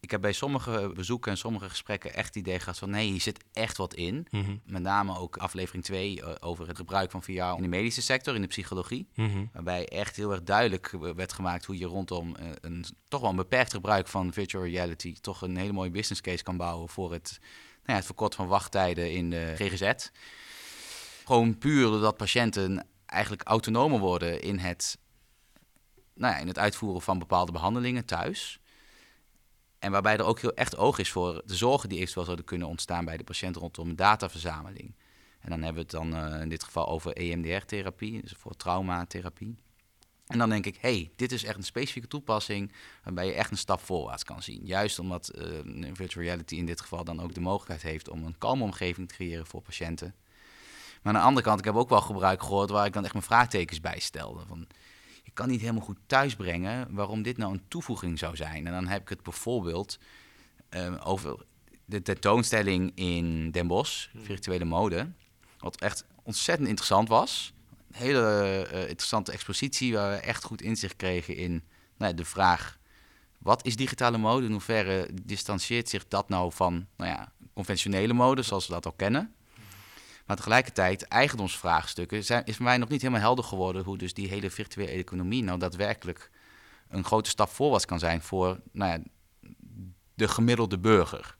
[0.00, 3.20] ik heb bij sommige bezoeken en sommige gesprekken echt het idee gehad van nee, hier
[3.20, 4.26] zit echt wat in.
[4.30, 4.56] Mhm.
[4.64, 8.34] Met name ook aflevering 2 eh, over het gebruik van VR in de medische sector,
[8.34, 9.08] in de psychologie.
[9.14, 9.44] Mhm.
[9.52, 13.36] Waarbij echt heel erg duidelijk werd gemaakt hoe je rondom eh, een toch wel een
[13.36, 17.38] beperkt gebruik van virtual reality toch een hele mooie business case kan bouwen voor het,
[17.40, 20.08] nou ja, het verkorten van wachttijden in de GGZ.
[21.24, 24.98] Gewoon puur doordat patiënten eigenlijk autonomer worden in het
[26.14, 28.59] nou ja, in het uitvoeren van bepaalde behandelingen thuis.
[29.80, 32.68] En waarbij er ook heel echt oog is voor de zorgen die eventueel zouden kunnen
[32.68, 34.94] ontstaan bij de patiënt rondom dataverzameling.
[35.40, 39.56] En dan hebben we het dan uh, in dit geval over EMDR-therapie, dus voor traumatherapie.
[40.26, 42.72] En dan denk ik, hey, dit is echt een specifieke toepassing
[43.04, 44.66] waarbij je echt een stap voorwaarts kan zien.
[44.66, 45.44] Juist omdat uh,
[45.92, 49.14] virtual reality in dit geval dan ook de mogelijkheid heeft om een kalme omgeving te
[49.14, 50.14] creëren voor patiënten.
[51.02, 53.12] Maar aan de andere kant, ik heb ook wel gebruik gehoord waar ik dan echt
[53.12, 54.46] mijn vraagtekens bij stelde.
[54.46, 54.66] Van,
[55.30, 58.66] ik kan niet helemaal goed thuisbrengen waarom dit nou een toevoeging zou zijn.
[58.66, 59.98] En dan heb ik het bijvoorbeeld
[60.70, 61.44] uh, over
[61.84, 64.24] de tentoonstelling in Den Bosch, hmm.
[64.24, 65.10] virtuele mode.
[65.58, 67.52] Wat echt ontzettend interessant was.
[67.90, 71.50] Een hele uh, interessante expositie waar we echt goed inzicht kregen in
[71.96, 72.78] nou ja, de vraag...
[73.38, 74.46] wat is digitale mode?
[74.46, 78.92] In hoeverre distancieert zich dat nou van nou ja, conventionele mode zoals we dat al
[78.92, 79.34] kennen?
[80.30, 84.28] Maar tegelijkertijd, eigendomsvraagstukken, zijn, is voor mij nog niet helemaal helder geworden hoe dus die
[84.28, 86.30] hele virtuele economie nou daadwerkelijk
[86.88, 88.98] een grote stap voorwaarts kan zijn voor nou ja,
[90.14, 91.36] de gemiddelde burger.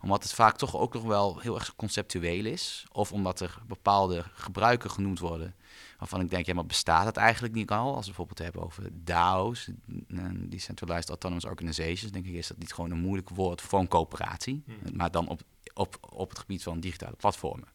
[0.00, 2.86] Omdat het vaak toch ook nog wel heel erg conceptueel is.
[2.92, 5.54] Of omdat er bepaalde gebruiken genoemd worden
[5.98, 7.94] waarvan ik denk, ja, maar bestaat het eigenlijk niet al?
[7.94, 9.68] Als we bijvoorbeeld hebben over DAO's,
[10.48, 14.62] Decentralized Autonomous Organizations, denk ik, is dat niet gewoon een moeilijk woord voor een coöperatie,
[14.66, 14.96] hmm.
[14.96, 15.40] maar dan op,
[15.74, 17.73] op, op het gebied van digitale platformen.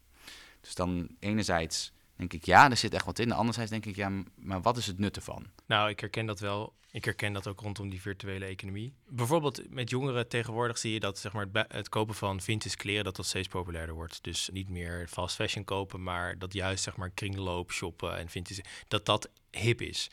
[0.62, 3.32] Dus dan enerzijds denk ik, ja, er zit echt wat in.
[3.32, 5.46] Anderzijds denk ik, ja, maar wat is het nut ervan?
[5.66, 6.74] Nou, ik herken dat wel.
[6.92, 8.94] Ik herken dat ook rondom die virtuele economie.
[9.08, 13.16] Bijvoorbeeld met jongeren tegenwoordig zie je dat zeg maar, het, kopen van vintage kleren dat
[13.16, 14.24] dat steeds populairder wordt.
[14.24, 18.64] Dus niet meer fast fashion kopen, maar dat juist zeg maar kringloop shoppen en vintage,
[18.88, 20.10] dat dat hip is.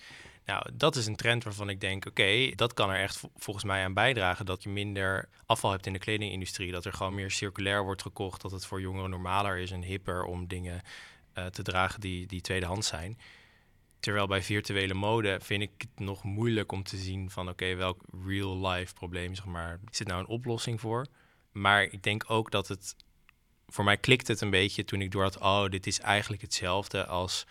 [0.46, 3.84] Nou, dat is een trend waarvan ik denk, oké, dat kan er echt volgens mij
[3.84, 6.72] aan bijdragen dat je minder afval hebt in de kledingindustrie.
[6.72, 10.24] Dat er gewoon meer circulair wordt gekocht, dat het voor jongeren normaler is en hipper
[10.24, 10.82] om dingen
[11.38, 13.18] uh, te dragen die, die tweedehands zijn.
[14.00, 18.02] Terwijl bij virtuele mode vind ik het nog moeilijk om te zien van oké, welk
[18.26, 21.06] real life probleem zeg maar, het nou een oplossing voor?
[21.52, 22.96] Maar ik denk ook dat het,
[23.66, 27.06] voor mij klikt het een beetje toen ik door had, oh, dit is eigenlijk hetzelfde
[27.06, 27.46] als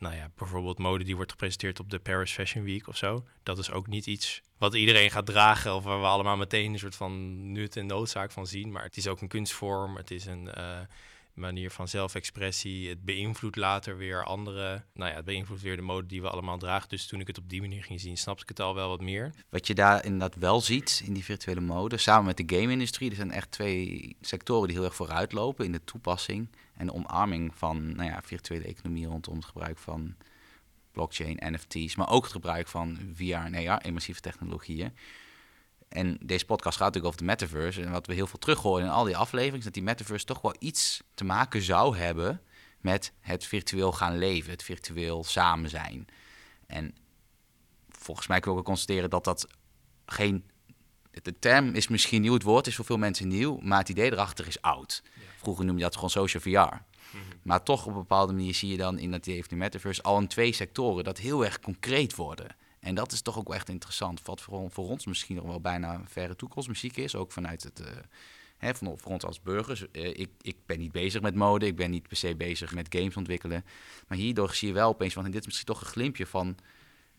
[0.00, 3.24] nou ja, bijvoorbeeld mode die wordt gepresenteerd op de Paris Fashion Week of zo.
[3.42, 6.78] Dat is ook niet iets wat iedereen gaat dragen of waar we allemaal meteen een
[6.78, 8.72] soort van nut en noodzaak van zien.
[8.72, 10.78] Maar het is ook een kunstvorm, het is een uh,
[11.40, 12.88] manier van zelfexpressie.
[12.88, 16.58] Het beïnvloedt later weer andere, nou ja, het beïnvloedt weer de mode die we allemaal
[16.58, 16.88] dragen.
[16.88, 19.00] Dus toen ik het op die manier ging zien, snapte ik het al wel wat
[19.00, 19.32] meer.
[19.48, 23.16] Wat je daar inderdaad wel ziet in die virtuele mode, samen met de game-industrie, er
[23.16, 27.96] zijn echt twee sectoren die heel erg vooruit lopen in de toepassing en omarming van
[27.96, 30.14] nou ja, virtuele economie rondom het gebruik van
[30.92, 34.92] blockchain, NFT's, maar ook het gebruik van VR en AR, immersieve technologieën.
[35.90, 37.82] En deze podcast gaat natuurlijk over de metaverse.
[37.82, 40.24] En wat we heel veel terug horen in al die afleveringen, is dat die metaverse
[40.24, 42.40] toch wel iets te maken zou hebben
[42.80, 46.06] met het virtueel gaan leven, het virtueel samen zijn.
[46.66, 46.94] En
[47.88, 49.46] volgens mij kunnen we ook constateren dat dat
[50.06, 50.44] geen.
[51.22, 54.12] De term is misschien nieuw, het woord is voor veel mensen nieuw, maar het idee
[54.12, 55.02] erachter is oud.
[55.36, 56.48] Vroeger noemde je dat gewoon social VR.
[56.50, 57.24] Mhm.
[57.42, 60.26] Maar toch op een bepaalde manier zie je dan in dat die metaverse al in
[60.26, 62.56] twee sectoren dat heel erg concreet worden.
[62.80, 64.22] En dat is toch ook echt interessant.
[64.22, 67.14] Wat voor, ons misschien nog wel bijna verre toekomstmuziek is.
[67.14, 67.80] Ook vanuit het.
[67.80, 67.86] Uh,
[68.56, 69.80] hè, van, voor ons als burgers.
[69.92, 71.66] Uh, ik, ik ben niet bezig met mode.
[71.66, 73.64] Ik ben niet per se bezig met games ontwikkelen.
[74.08, 75.14] Maar hierdoor zie je wel opeens.
[75.14, 76.56] Want dit is misschien toch een glimpje van.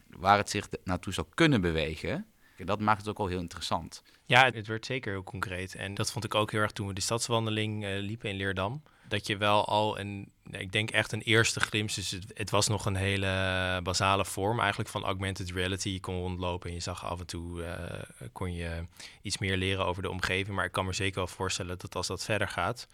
[0.07, 2.25] waar het zich naartoe zou kunnen bewegen.
[2.57, 4.03] En dat maakt het ook al heel interessant.
[4.25, 5.75] Ja, het werd zeker heel concreet.
[5.75, 8.81] En dat vond ik ook heel erg toen we de stadswandeling uh, liepen in Leerdam
[9.11, 11.93] dat je wel al een, ik denk echt een eerste glimp.
[11.93, 15.89] Dus het, het, was nog een hele basale vorm eigenlijk van augmented reality.
[15.89, 18.85] Je kon rondlopen en je zag af en toe, uh, kon je
[19.21, 20.55] iets meer leren over de omgeving.
[20.55, 22.87] Maar ik kan me zeker wel voorstellen dat als dat verder gaat,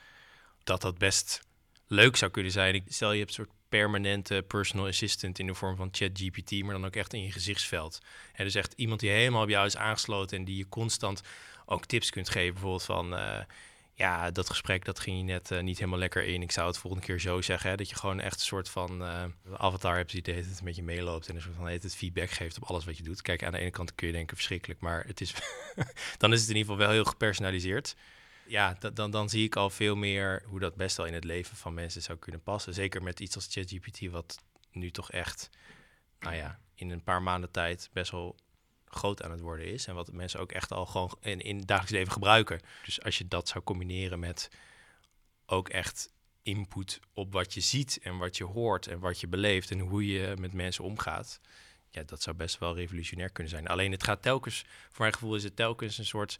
[0.64, 1.42] dat dat best
[1.88, 2.84] leuk zou kunnen zijn.
[2.88, 6.86] Stel je hebt een soort permanente personal assistant in de vorm van ChatGPT, maar dan
[6.86, 8.00] ook echt in je gezichtsveld.
[8.34, 11.22] En dus echt iemand die helemaal op jou is aangesloten en die je constant
[11.66, 13.14] ook tips kunt geven, bijvoorbeeld van...
[13.14, 13.40] Uh,
[13.98, 16.42] ja, dat gesprek dat ging je net uh, niet helemaal lekker in.
[16.42, 19.02] Ik zou het volgende keer zo zeggen, hè, dat je gewoon echt een soort van
[19.02, 22.58] uh, avatar hebt die het met je meeloopt en een soort van het feedback geeft
[22.58, 23.22] op alles wat je doet.
[23.22, 25.34] Kijk, aan de ene kant kun je denken verschrikkelijk, maar het is
[26.18, 27.96] dan is het in ieder geval wel heel gepersonaliseerd.
[28.48, 31.58] Ja, dan, dan zie ik al veel meer hoe dat best wel in het leven
[31.58, 32.74] van mensen zou kunnen passen.
[32.74, 34.38] Zeker met iets als ChatGPT, wat
[34.72, 35.50] nu toch echt,
[36.20, 38.36] nou ja, in een paar maanden tijd best wel
[38.90, 39.88] groot aan het worden is.
[39.88, 42.60] En wat mensen ook echt al gewoon in, in het dagelijks leven gebruiken.
[42.86, 44.50] Dus als je dat zou combineren met
[45.46, 49.72] ook echt input op wat je ziet en wat je hoort en wat je beleeft
[49.72, 51.40] en hoe je met mensen omgaat.
[51.90, 53.68] Ja, dat zou best wel revolutionair kunnen zijn.
[53.68, 56.40] Alleen het gaat telkens, voor mijn gevoel is het telkens een soort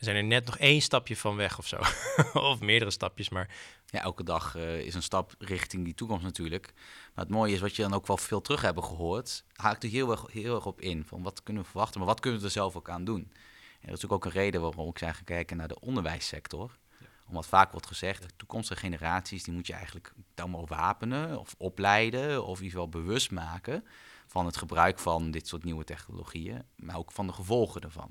[0.00, 1.78] We zijn er net nog één stapje van weg of zo.
[2.50, 3.48] of meerdere stapjes, maar...
[3.86, 6.72] Ja, elke dag uh, is een stap richting die toekomst natuurlijk.
[7.14, 9.44] Maar het mooie is, wat je dan ook wel veel terug hebben gehoord...
[9.52, 11.04] haakt er heel erg, heel erg op in.
[11.04, 13.32] Van wat kunnen we verwachten, maar wat kunnen we er zelf ook aan doen?
[13.80, 16.78] En dat is ook een reden waarom ik zijn gaan kijken naar de onderwijssector.
[16.98, 17.06] Ja.
[17.28, 19.42] Omdat vaak wordt gezegd, de toekomstige generaties...
[19.42, 22.44] die moet je eigenlijk dan maar wapenen of opleiden...
[22.44, 23.84] of in ieder geval bewust maken
[24.26, 26.62] van het gebruik van dit soort nieuwe technologieën...
[26.76, 28.10] maar ook van de gevolgen ervan.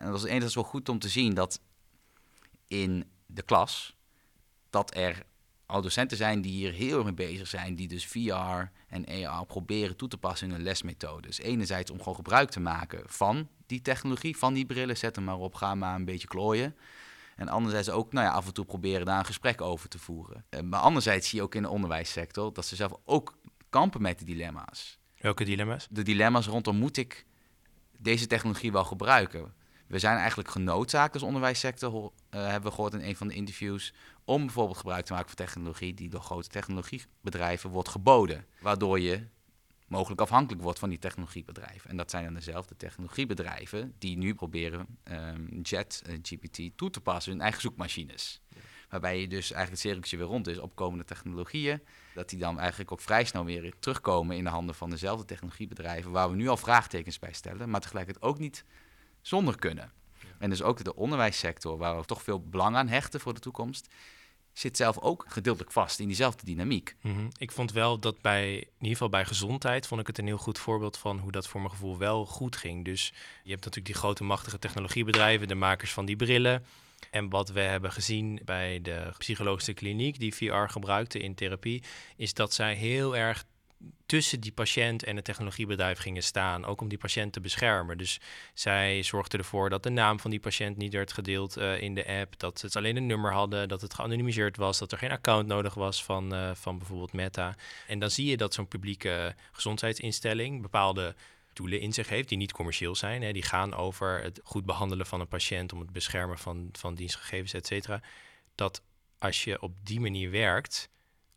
[0.00, 1.60] En dat is enigszins wel goed om te zien dat
[2.68, 3.96] in de klas
[4.70, 5.22] dat er
[5.66, 9.46] al docenten zijn die hier heel erg mee bezig zijn, die dus VR en AR
[9.46, 11.38] proberen toe te passen in hun lesmethodes.
[11.38, 15.38] Enerzijds om gewoon gebruik te maken van die technologie, van die brillen, zet hem maar
[15.38, 16.76] op, ga maar een beetje klooien.
[17.36, 20.44] En anderzijds ook nou ja, af en toe proberen daar een gesprek over te voeren.
[20.48, 24.18] Eh, maar anderzijds zie je ook in de onderwijssector dat ze zelf ook kampen met
[24.18, 24.98] de dilemma's.
[25.18, 25.86] Welke dilemma's?
[25.90, 27.26] De dilemma's rondom moet ik
[27.98, 29.54] deze technologie wel gebruiken?
[29.90, 33.92] We zijn eigenlijk genoodzaakt als onderwijssector, uh, hebben we gehoord in een van de interviews,
[34.24, 38.46] om bijvoorbeeld gebruik te maken van technologie die door grote technologiebedrijven wordt geboden.
[38.60, 39.26] Waardoor je
[39.86, 41.90] mogelijk afhankelijk wordt van die technologiebedrijven.
[41.90, 47.00] En dat zijn dan dezelfde technologiebedrijven die nu proberen um, ehm, JetGPT uh, toe te
[47.00, 48.40] passen in hun eigen zoekmachines.
[48.88, 51.82] Waarbij je dus eigenlijk het cirkeltje weer rond is, opkomende technologieën.
[52.14, 56.10] Dat die dan eigenlijk ook vrij snel weer terugkomen in de handen van dezelfde technologiebedrijven.
[56.10, 58.64] Waar we nu al vraagtekens bij stellen, maar tegelijkertijd ook niet
[59.22, 59.92] zonder kunnen.
[60.38, 63.88] En dus ook de onderwijssector, waar we toch veel belang aan hechten voor de toekomst,
[64.52, 66.96] zit zelf ook gedeeltelijk vast in diezelfde dynamiek.
[67.00, 67.28] Mhm.
[67.38, 70.38] Ik vond wel dat bij, in ieder geval bij gezondheid, vond ik het een heel
[70.38, 72.84] goed voorbeeld van hoe dat voor mijn gevoel wel goed ging.
[72.84, 73.06] Dus
[73.42, 76.64] je hebt natuurlijk die grote machtige technologiebedrijven, de makers van die brillen.
[77.10, 81.82] En wat we hebben gezien bij de psychologische kliniek die VR gebruikte in therapie,
[82.16, 83.44] is dat zij heel erg
[84.06, 87.98] tussen die patiënt en het technologiebedrijf gingen staan, ook om die patiënt te beschermen.
[87.98, 88.20] Dus
[88.54, 92.06] zij zorgden ervoor dat de naam van die patiënt niet werd gedeeld uh, in de
[92.06, 95.46] app, dat ze alleen een nummer hadden, dat het geanonimiseerd was, dat er geen account
[95.46, 97.56] nodig was van, uh, van bijvoorbeeld Meta.
[97.86, 101.14] En dan zie je dat zo'n publieke gezondheidsinstelling bepaalde
[101.52, 103.22] doelen in zich heeft die niet commercieel zijn.
[103.22, 103.32] Hè.
[103.32, 107.52] Die gaan over het goed behandelen van een patiënt, om het beschermen van, van dienstgegevens,
[107.52, 108.02] et cetera.
[108.54, 108.82] Dat
[109.18, 110.88] als je op die manier werkt,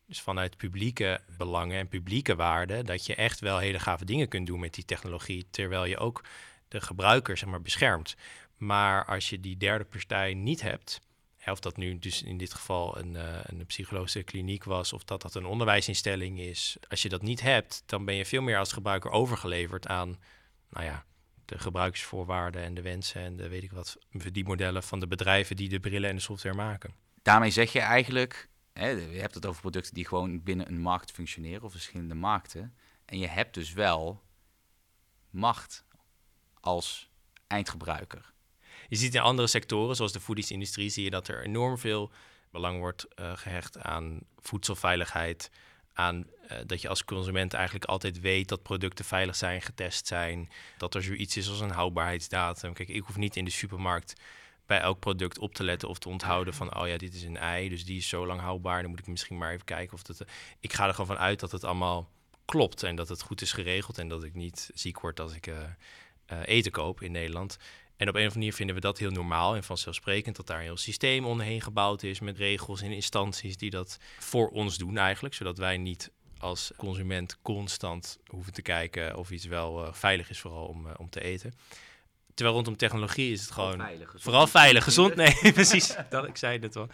[0.07, 4.47] dus vanuit publieke belangen en publieke waarden, dat je echt wel hele gave dingen kunt
[4.47, 6.23] doen met die technologie, terwijl je ook
[6.67, 8.15] de gebruiker zeg maar, beschermt.
[8.57, 11.01] Maar als je die derde partij niet hebt,
[11.45, 15.21] of dat nu dus in dit geval een, uh, een psychologische kliniek was, of dat
[15.21, 18.71] dat een onderwijsinstelling is, als je dat niet hebt, dan ben je veel meer als
[18.71, 20.19] gebruiker overgeleverd aan,
[20.69, 21.05] nou ja,
[21.45, 23.97] de gebruiksvoorwaarden en de wensen en de weet ik wat,
[24.31, 26.93] die modellen van de bedrijven die de brillen en de software maken.
[27.21, 31.63] Daarmee zeg je eigenlijk, Je hebt het over producten die gewoon binnen een markt functioneren
[31.63, 32.75] of verschillende markten.
[33.05, 34.21] En je hebt dus wel
[35.29, 35.85] macht
[36.59, 37.09] als
[37.47, 38.33] eindgebruiker.
[38.87, 42.11] Je ziet in andere sectoren, zoals de voedingsindustrie, zie je dat er enorm veel
[42.51, 45.51] belang wordt uh, gehecht aan voedselveiligheid.
[45.93, 50.49] Aan uh, dat je als consument eigenlijk altijd weet dat producten veilig zijn, getest zijn.
[50.77, 52.73] Dat er zoiets is als een houdbaarheidsdatum.
[52.73, 54.13] Kijk, ik hoef niet in de supermarkt
[54.65, 57.37] bij elk product op te letten of te onthouden van, oh ja, dit is een
[57.37, 58.81] ei, dus die is zo lang houdbaar.
[58.81, 60.23] Dan moet ik misschien maar even kijken of dat.
[60.59, 62.09] Ik ga er gewoon van uit dat het allemaal
[62.45, 65.47] klopt en dat het goed is geregeld en dat ik niet ziek word als ik
[65.47, 65.55] uh,
[66.31, 67.57] uh, eten koop in Nederland.
[67.97, 70.57] En op een of andere manier vinden we dat heel normaal en vanzelfsprekend dat daar
[70.57, 74.97] een heel systeem omheen gebouwd is met regels en instanties die dat voor ons doen
[74.97, 80.39] eigenlijk, zodat wij niet als consument constant hoeven te kijken of iets wel veilig is
[80.39, 81.53] vooral om, om te eten.
[82.33, 83.77] Terwijl rondom technologie is het gewoon...
[83.77, 85.15] Veilig, vooral veilig, gezond.
[85.23, 85.95] Nee, precies.
[86.09, 86.87] Dat, ik zei het al.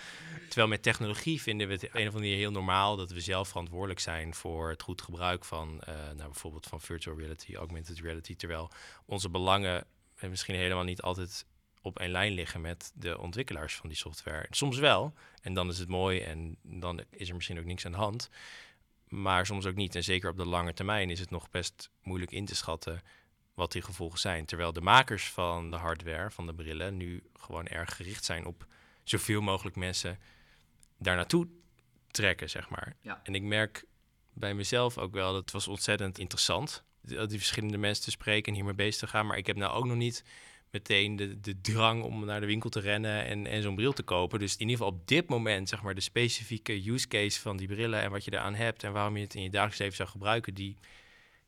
[0.47, 2.95] Terwijl met technologie vinden we het op een of andere manier heel normaal...
[2.95, 5.81] dat we zelf verantwoordelijk zijn voor het goed gebruik van...
[5.89, 8.35] Uh, nou, bijvoorbeeld van virtual reality, augmented reality.
[8.35, 8.71] Terwijl
[9.05, 9.85] onze belangen
[10.27, 11.45] misschien helemaal niet altijd
[11.81, 14.47] op één lijn liggen met de ontwikkelaars van die software.
[14.49, 17.91] Soms wel, en dan is het mooi en dan is er misschien ook niks aan
[17.91, 18.29] de hand.
[19.07, 19.95] Maar soms ook niet.
[19.95, 23.01] En zeker op de lange termijn is het nog best moeilijk in te schatten
[23.59, 24.45] wat die gevolgen zijn.
[24.45, 28.65] Terwijl de makers van de hardware, van de brillen, nu gewoon erg gericht zijn op
[29.03, 30.19] zoveel mogelijk mensen
[30.97, 31.47] daar naartoe
[32.11, 32.95] trekken, zeg maar.
[33.01, 33.19] Ja.
[33.23, 33.85] En ik merk
[34.33, 38.47] bij mezelf ook wel dat het was ontzettend interessant die, die verschillende mensen te spreken
[38.47, 39.25] en hiermee bezig te gaan.
[39.25, 40.23] Maar ik heb nou ook nog niet
[40.71, 44.03] meteen de, de drang om naar de winkel te rennen en, en zo'n bril te
[44.03, 44.39] kopen.
[44.39, 47.67] Dus in ieder geval op dit moment, zeg maar, de specifieke use case van die
[47.67, 50.09] brillen en wat je eraan hebt en waarom je het in je dagelijks leven zou
[50.09, 50.77] gebruiken, die,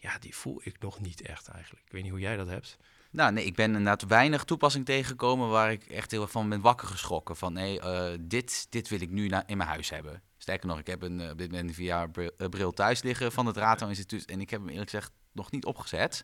[0.01, 1.85] ja, die voel ik nog niet echt eigenlijk.
[1.85, 2.77] Ik weet niet hoe jij dat hebt.
[3.11, 6.87] Nou, nee, ik ben inderdaad weinig toepassing tegengekomen waar ik echt heel van ben wakker
[6.87, 7.35] geschrokken.
[7.35, 10.21] Van nee, uh, dit, dit wil ik nu in mijn huis hebben.
[10.37, 14.25] Sterker nog, ik heb een, uh, dit een VR-bril thuis liggen van het Rato Instituut.
[14.25, 16.23] En ik heb hem eerlijk gezegd nog niet opgezet.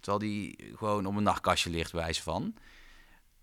[0.00, 2.54] Terwijl die gewoon op een nachtkastje ligt, wijze van.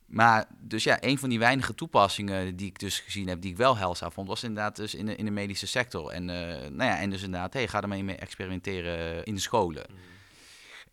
[0.10, 3.58] Maar dus ja, een van die weinige toepassingen die ik dus gezien heb, die ik
[3.58, 6.10] wel heilzaam vond, was inderdaad dus in de, in de medische sector.
[6.12, 6.36] En, uh,
[6.70, 9.86] nou ja, en dus inderdaad, hey, ga ermee mee experimenteren in de scholen.
[9.90, 9.98] Mm.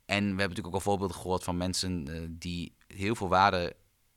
[0.06, 3.76] En we hebben natuurlijk ook al voorbeelden gehoord van mensen uh, die heel veel waarde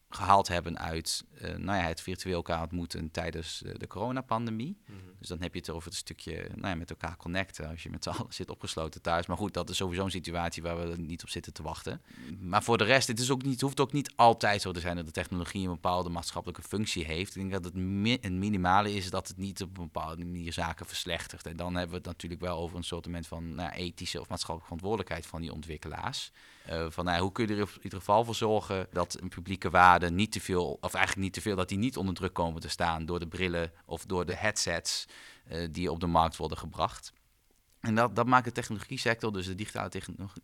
[0.09, 4.77] gehaald hebben uit uh, nou ja, het virtueel elkaar ontmoeten tijdens de, de coronapandemie.
[4.85, 7.83] Mm Dus dan heb je het over het stukje nou ja, met elkaar connecten als
[7.83, 9.25] je met z'n allen zit opgesloten thuis.
[9.25, 12.01] Maar goed, dat is sowieso een situatie waar we niet op zitten te wachten.
[12.39, 14.79] Maar voor de rest, het, is ook niet, het hoeft ook niet altijd zo te
[14.79, 17.35] zijn dat de technologie een bepaalde maatschappelijke functie heeft.
[17.35, 20.53] Ik denk dat het, mi het minimale is dat het niet op een bepaalde manier
[20.53, 21.45] zaken verslechtert.
[21.45, 24.63] En dan hebben we het natuurlijk wel over een soort van nou, ethische of maatschappelijke
[24.63, 26.31] verantwoordelijkheid van die ontwikkelaars.
[26.69, 29.69] Uh, van nou, hoe kun je er in ieder geval voor zorgen dat een publieke
[29.69, 32.61] waarde niet te veel, of eigenlijk niet te veel, dat die niet onder druk komen
[32.61, 35.05] te staan door de brillen of door de headsets
[35.51, 37.13] uh, die op de markt worden gebracht.
[37.79, 39.89] En dat, dat maakt de technologie sector, dus de digitale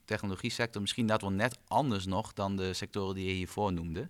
[0.05, 4.09] technologie sector, misschien dat wel net anders nog dan de sectoren die je hiervoor noemde.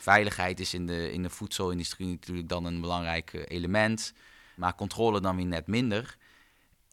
[0.00, 4.12] Veiligheid is in de, in de voedselindustrie natuurlijk dan een belangrijk eh, element,
[4.54, 6.16] maar controle dan weer net minder.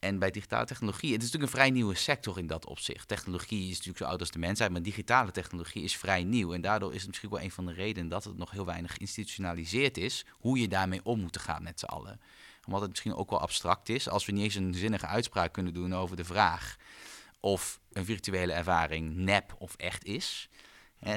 [0.04, 3.08] En bij digitale technologie, het is natuurlijk een vrij nieuwe sector in dat opzicht.
[3.08, 6.54] Technologie is natuurlijk zo oud als de mensheid, maar digitale technologie is vrij nieuw.
[6.54, 8.94] En daardoor is het misschien wel een van de redenen dat het nog heel weinig
[8.94, 12.22] geïnstitutionaliseerd is, hoe je daarmee om moet gaan met z'n allen.
[12.66, 15.74] Omdat het misschien ook wel abstract is, als we niet eens een zinnige uitspraak kunnen
[15.74, 16.76] doen over de vraag
[17.40, 20.50] of een virtuele ervaring nep of echt is.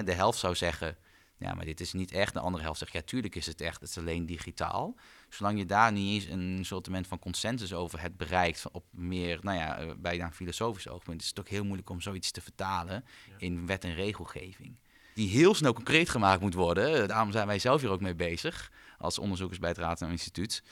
[0.04, 0.96] De helft zou zeggen,
[1.36, 2.32] ja, maar dit is niet echt.
[2.32, 4.94] De andere helft zegt, ja, tuurlijk is het echt, het is alleen digitaal
[5.28, 9.58] zolang je daar niet eens een soort van consensus over hebt bereikt, op meer, nou
[9.58, 13.04] ja, eh, bijna een filosofisch oogpunt, is het ook heel moeilijk om zoiets te vertalen
[13.38, 14.76] in wet en regelgeving.
[15.14, 17.08] Die heel snel concreet gemaakt moet worden.
[17.08, 20.62] Daarom zijn wij zelf hier ook mee bezig, als onderzoekers bij het Raad en Instituut.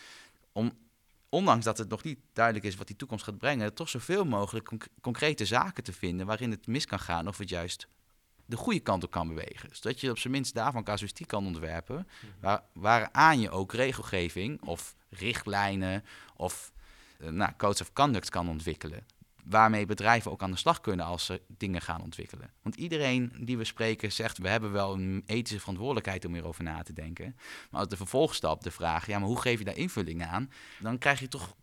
[0.52, 0.72] Om,
[1.28, 4.88] ondanks dat het nog niet duidelijk is wat die toekomst gaat brengen, toch zoveel mogelijk
[5.00, 7.88] concrete zaken te vinden waarin het mis kan gaan of het juist
[8.46, 9.68] de goede kant op kan bewegen.
[9.72, 12.26] Zodat je op zijn minst daarvan casuïstiek kan ontwerpen, mhm.
[12.40, 16.04] waar, waaraan je ook regelgeving of richtlijnen
[16.36, 16.72] of
[17.18, 19.06] uh, nou, codes of conduct kan ontwikkelen.
[19.44, 22.50] Waarmee bedrijven ook aan de slag kunnen als ze dingen gaan ontwikkelen.
[22.62, 26.82] Want iedereen die we spreken zegt, we hebben wel een ethische verantwoordelijkheid om hierover na
[26.82, 27.36] te denken.
[27.70, 30.50] Maar als de vervolgstap, de vraag, ja, maar hoe geef je daar invulling aan?
[30.78, 31.54] Dan krijg je toch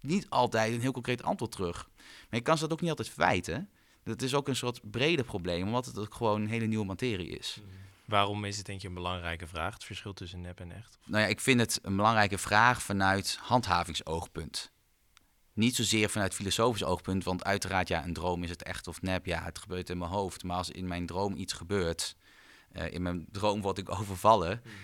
[0.00, 1.88] niet altijd een heel concreet antwoord terug.
[1.96, 3.70] Maar je kan ze dat ook niet altijd verwijten.
[4.04, 7.38] Dat is ook een soort breder probleem, omdat het ook gewoon een hele nieuwe materie
[7.38, 7.58] is.
[7.60, 7.82] Mhm.
[8.06, 10.98] Waarom is het denk je een belangrijke vraag, het verschil tussen nep en echt?
[11.04, 14.70] Nou ja, ik vind het een belangrijke vraag vanuit handhavingsoogpunt.
[15.52, 19.26] Niet zozeer vanuit filosofisch oogpunt, want uiteraard, ja, een droom is het echt of nep.
[19.26, 20.44] Ja, het gebeurt in mijn hoofd.
[20.44, 22.16] Maar als in mijn droom iets gebeurt,
[22.72, 24.74] uh, in mijn droom word ik overvallen, mhm.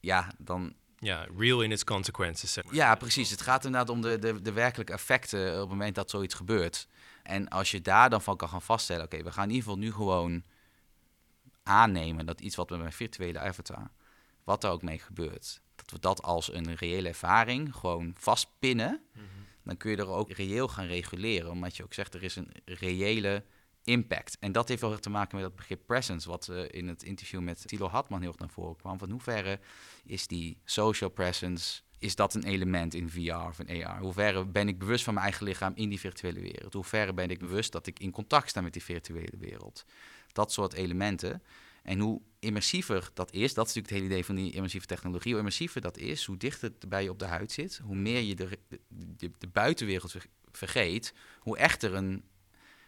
[0.00, 2.52] ja, dan ja, real in its consequences.
[2.52, 2.74] Zeg maar.
[2.74, 3.30] Ja, precies.
[3.30, 6.88] Het gaat inderdaad om de, de, de werkelijke effecten op het moment dat zoiets gebeurt.
[7.26, 9.78] En als je daar dan van kan gaan vaststellen, oké, we gaan in ieder geval
[9.78, 10.42] nu gewoon
[11.62, 13.90] aannemen dat iets wat met mijn virtuele avatar,
[14.44, 19.24] wat er ook mee gebeurt, dat we dat als een reële ervaring gewoon vastpinnen, mm
[19.66, 22.52] dan kun je er ook reëel gaan reguleren, omdat je ook zegt er is een
[22.64, 23.44] reële
[23.84, 24.36] impact.
[24.40, 27.40] En dat heeft wel te maken met dat begrip presence, wat uh, in het interview
[27.40, 28.98] met Tilo Hartman heel erg naar voren kwam.
[28.98, 29.58] Van hoeverre
[30.04, 34.00] is die social presence is dat een element in VR of in AR?
[34.00, 36.72] Hoe ver ben ik bewust van mijn eigen lichaam in die virtuele wereld?
[36.72, 39.84] Hoe ver ben ik bewust dat ik in contact sta met die virtuele wereld?
[40.32, 41.42] Dat soort elementen.
[41.82, 45.30] En hoe immersiever dat is, dat is natuurlijk het hele idee van die immersieve technologie.
[45.30, 48.20] Hoe immersiever dat is, hoe dichter het bij je op de huid zit, hoe meer
[48.20, 48.58] je de,
[49.38, 50.16] de, buitenwereld
[50.52, 52.24] vergeet, hoe echter een,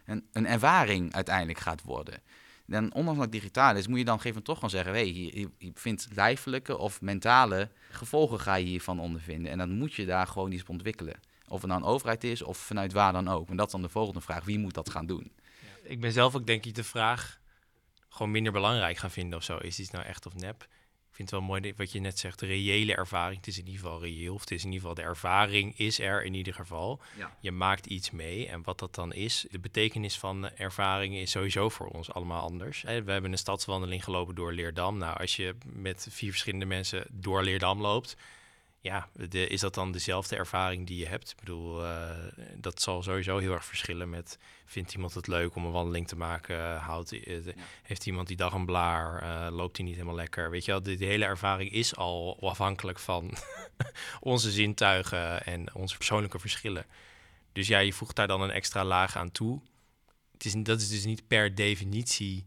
[0.05, 2.23] een, een ervaring uiteindelijk gaat worden
[2.69, 5.71] dan ondanks dat digitaal is, moet je dan gegeven toch gewoon zeggen: hey, je, je,
[5.75, 9.53] vindt lijfelijke of mentale gevolgen ga je hiervan ondervinden.
[9.53, 11.21] En dan moet je daar gewoon iets op ontwikkelen.
[11.49, 13.49] Of het nou een overheid is of vanuit waar dan ook.
[13.49, 15.33] En dat is dan de volgende vraag: wie moet dat gaan doen?
[15.83, 17.41] Ik ben zelf ook denk ik de vraag
[18.09, 19.57] gewoon minder belangrijk gaan vinden of zo.
[19.57, 20.69] Is iets nou echt of nep?
[21.19, 23.37] Vind het wel mooi wat je net zegt, de reële ervaring.
[23.37, 25.99] Het is in ieder geval reëel, of het is in ieder geval de ervaring is
[25.99, 27.01] er in ieder geval.
[27.41, 31.69] Je maakt iets mee en wat dat dan is, de betekenis van ervaring is sowieso
[31.69, 32.83] voor ons allemaal anders.
[32.83, 34.99] We hebben een stadswandeling gelopen door Leerdam.
[34.99, 38.17] Nou, als je met vier verschillende mensen door Leerdam loopt,
[38.81, 41.31] ja, de, is dat dan dezelfde ervaring die je hebt?
[41.31, 42.11] Ik bedoel, uh,
[42.57, 44.39] dat zal sowieso heel erg verschillen met...
[44.65, 46.77] vindt iemand het leuk om een wandeling te maken?
[46.77, 47.47] Houdt, uh,
[47.83, 49.51] Heeft iemand die dag een blaar?
[49.53, 50.51] Loopt hij niet helemaal lekker?
[50.51, 53.35] Weet je wel, de, de hele ervaring is al afhankelijk van
[54.21, 56.87] onze zintuigen en onze persoonlijke verschillen.
[57.53, 59.61] Dus ja, je voegt daar dan een extra laag aan toe.
[60.33, 62.47] Het is, dat is dus niet per definitie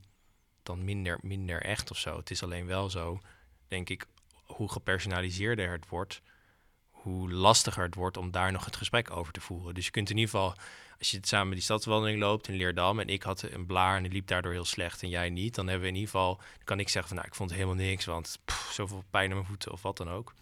[0.64, 2.18] dan minder, minder echt of zo.
[2.18, 3.22] Het is alleen wel zo,
[3.68, 4.06] denk ik,
[4.52, 6.22] hoe gepersonaliseerder het wordt,
[6.90, 9.74] hoe lastiger het wordt om daar nog het gesprek over te voeren.
[9.74, 10.56] Dus je kunt in ieder geval,
[11.00, 14.12] als je samen die stadswandeling loopt in Leerdam en ik had een blaar en die
[14.12, 16.90] liep daardoor heel slecht en jij niet, dan hebben we in ieder geval, kan ik
[16.90, 18.40] zeggen van nou, ik vond helemaal niks, want
[18.72, 20.34] zoveel pijn in mijn voeten of wat dan ook.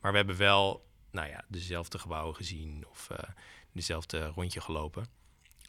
[0.00, 3.18] Maar we hebben wel, nou ja, dezelfde gebouwen gezien of uh,
[3.72, 5.06] dezelfde rondje gelopen.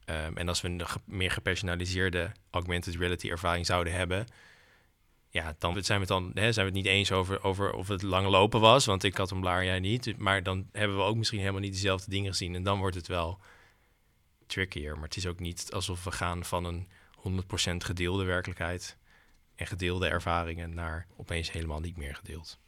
[0.06, 4.26] Um, en als we een meer gepersonaliseerde augmented reality ervaring zouden hebben,
[5.32, 7.88] ja, dan zijn we het, dan, hè, zijn we het niet eens over, over of
[7.88, 8.86] het lang lopen was.
[8.86, 10.18] Want ik had een blaar, jij niet.
[10.18, 12.56] Maar dan hebben we ook misschien helemaal niet dezelfde dingen gezien.
[12.56, 13.40] En dan wordt het wel
[14.48, 14.94] trickier.
[14.94, 18.98] Maar het is ook niet alsof we gaan van een 100% gedeelde werkelijkheid
[19.56, 22.60] en gedeelde ervaringen naar opeens helemaal niet meer gedeeld.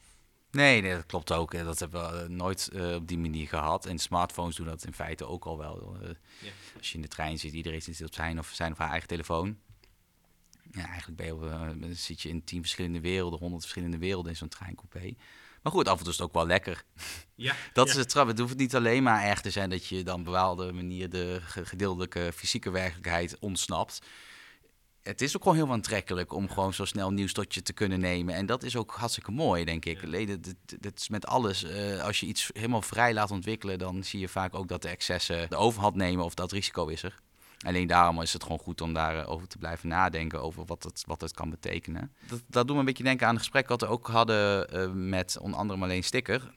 [0.52, 1.52] Nee, nee, dat klopt ook.
[1.52, 3.86] Dat hebben we eh, nooit uh, op die manier gehad.
[3.86, 5.98] En smartphones doen dat in feite ook al wel.
[6.02, 6.10] Uh,
[6.40, 6.52] ja.
[6.78, 9.08] Als je in de trein zit, iedereen zit op zijn of zijn of haar eigen
[9.08, 9.58] telefoon
[10.72, 14.32] ja, eigenlijk ben je op, uh, zit je in tien verschillende werelden, honderd verschillende werelden
[14.32, 15.16] in zo'n treincoupé.
[15.62, 16.84] Maar goed, af en toe is het ook wel lekker.
[17.36, 18.28] Ja, dat is het trap.
[18.28, 21.10] Het hoeft niet alleen maar erg te zijn dat je dan op een bepaalde manier
[21.10, 24.02] de gedeeltelijke fysieke werkelijkheid ontsnapt.
[25.02, 28.00] Het is ook gewoon heel aantrekkelijk om gewoon zo snel nieuws tot je te kunnen
[28.00, 28.36] nemen.
[28.36, 30.08] En dat is ook hartstikke mooi, denk ik.
[30.08, 30.38] Ja.
[30.80, 31.64] Dat, is met alles.
[31.64, 34.90] Uh, als je iets helemaal vrij laat ontwikkelen, dan zie je vaak ook dat de
[34.90, 37.20] excessen de overhand nemen of dat risico is er.
[37.64, 41.22] Alleen daarom is het gewoon goed om daarover te blijven nadenken, over wat het, wat
[41.22, 42.14] het kan betekenen.
[42.28, 44.92] Dat, dat doet me een beetje denken aan een gesprek wat we ook hadden uh,
[44.94, 46.52] met onder andere Marleen Sticker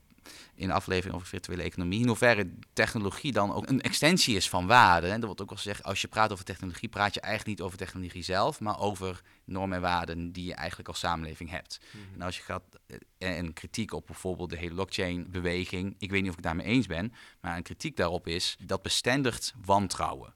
[0.55, 2.01] in de aflevering over virtuele economie.
[2.01, 5.09] In hoeverre technologie dan ook een extensie is van waarde.
[5.09, 7.67] En er wordt ook al gezegd, als je praat over technologie, praat je eigenlijk niet
[7.67, 11.81] over technologie zelf, maar over normen en waarden die je eigenlijk als samenleving hebt.
[11.91, 12.15] Mhm.
[12.15, 16.31] En als je gaat eh, en kritiek op bijvoorbeeld de hele blockchain-beweging, ik weet niet
[16.31, 20.35] of ik daarmee eens ben, maar een kritiek daarop is dat bestendigt wantrouwen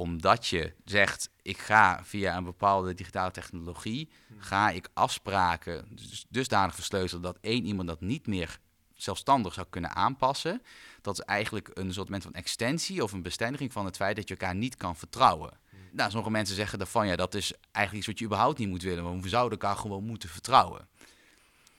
[0.00, 4.40] omdat je zegt, ik ga via een bepaalde digitale technologie, hmm.
[4.40, 8.58] ga ik afspraken dus dusdanig versleutelen dat één iemand dat niet meer
[8.94, 10.62] zelfstandig zou kunnen aanpassen.
[11.00, 14.36] Dat is eigenlijk een soort van extensie of een bestendiging van het feit dat je
[14.36, 15.52] elkaar niet kan vertrouwen.
[15.70, 15.78] Hmm.
[15.92, 18.82] Nou, sommige mensen zeggen daarvan, ja, dat is eigenlijk iets wat je überhaupt niet moet
[18.82, 20.88] willen, want we zouden elkaar gewoon moeten vertrouwen.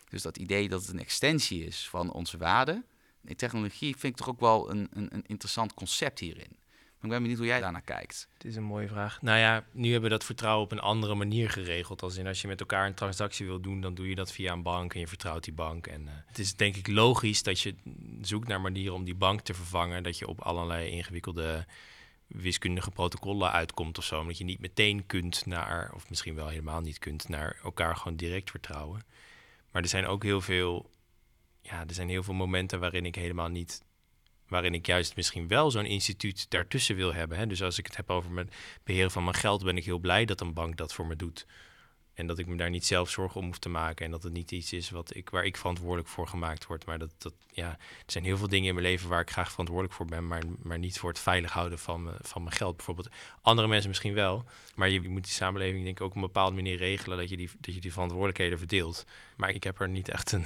[0.10, 2.86] Dus dat idee dat het een extensie is van onze waarden,
[3.24, 6.60] in technologie vind ik toch ook wel een, een, een interessant concept hierin
[7.02, 8.28] ik ben benieuwd hoe jij daarnaar kijkt.
[8.34, 9.22] Het is een mooie vraag.
[9.22, 12.02] Nou ja, nu hebben we dat vertrouwen op een andere manier geregeld.
[12.02, 14.54] Als in als je met elkaar een transactie wil doen, dan doe je dat via
[14.54, 15.88] een bank en je vertrouwt die bank.
[15.88, 17.76] En uh, het is denk ik logisch dat je
[18.22, 20.04] zoekt naar manieren om die bank te vervangen.
[20.04, 21.66] Dat je op allerlei ingewikkelde
[22.28, 24.20] wiskundige protocollen uitkomt of zo.
[24.20, 28.18] Omdat je niet meteen kunt naar, of misschien wel helemaal niet kunt, naar elkaar gewoon
[28.18, 29.06] direct vertrouwen.
[29.72, 30.89] Maar er zijn ook heel veel,
[31.62, 33.82] ja, er zijn heel veel momenten waarin ik helemaal niet
[34.52, 37.38] waarin ik juist misschien wel zo'n instituut daartussen wil hebben.
[37.38, 37.47] Hè?
[37.47, 40.26] Dus als ik het heb over het beheren van mijn geld, ben ik heel blij
[40.26, 41.45] dat een bank dat voor me doet.
[42.14, 44.06] En dat ik me daar niet zelf zorgen om hoef te maken.
[44.06, 46.86] En dat het niet iets is wat ik, waar ik verantwoordelijk voor gemaakt word.
[46.86, 49.49] Maar dat, dat, ja, er zijn heel veel dingen in mijn leven waar ik graag
[49.49, 50.28] verantwoordelijk voor ben.
[50.28, 52.76] Maar, maar niet voor het veilig houden van, van mijn geld.
[52.76, 53.10] Bijvoorbeeld
[53.41, 54.45] andere mensen misschien wel.
[54.76, 57.18] Maar je, moet die samenleving denk ik ook op een bepaalde manier regelen.
[57.18, 59.06] Dat je die, dat je die verantwoordelijkheden verdeelt.
[59.38, 60.45] Maar ik heb er niet echt een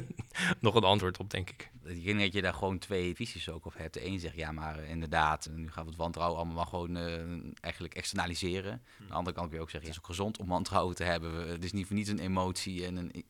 [0.60, 1.71] nog een antwoord op, denk ik.
[1.84, 3.94] Ik denk dat je daar gewoon twee visies ook op hebt.
[3.94, 7.94] De een zegt, ja, maar inderdaad, nu gaan we het wantrouwen allemaal gewoon uh, eigenlijk
[7.94, 8.72] externaliseren.
[8.72, 10.94] Aan de andere kant kun je ook zeggen, ja, het is ook gezond om wantrouwen
[10.94, 11.48] te hebben.
[11.48, 12.86] Het is niet voor niets een emotie.
[12.86, 13.24] En een,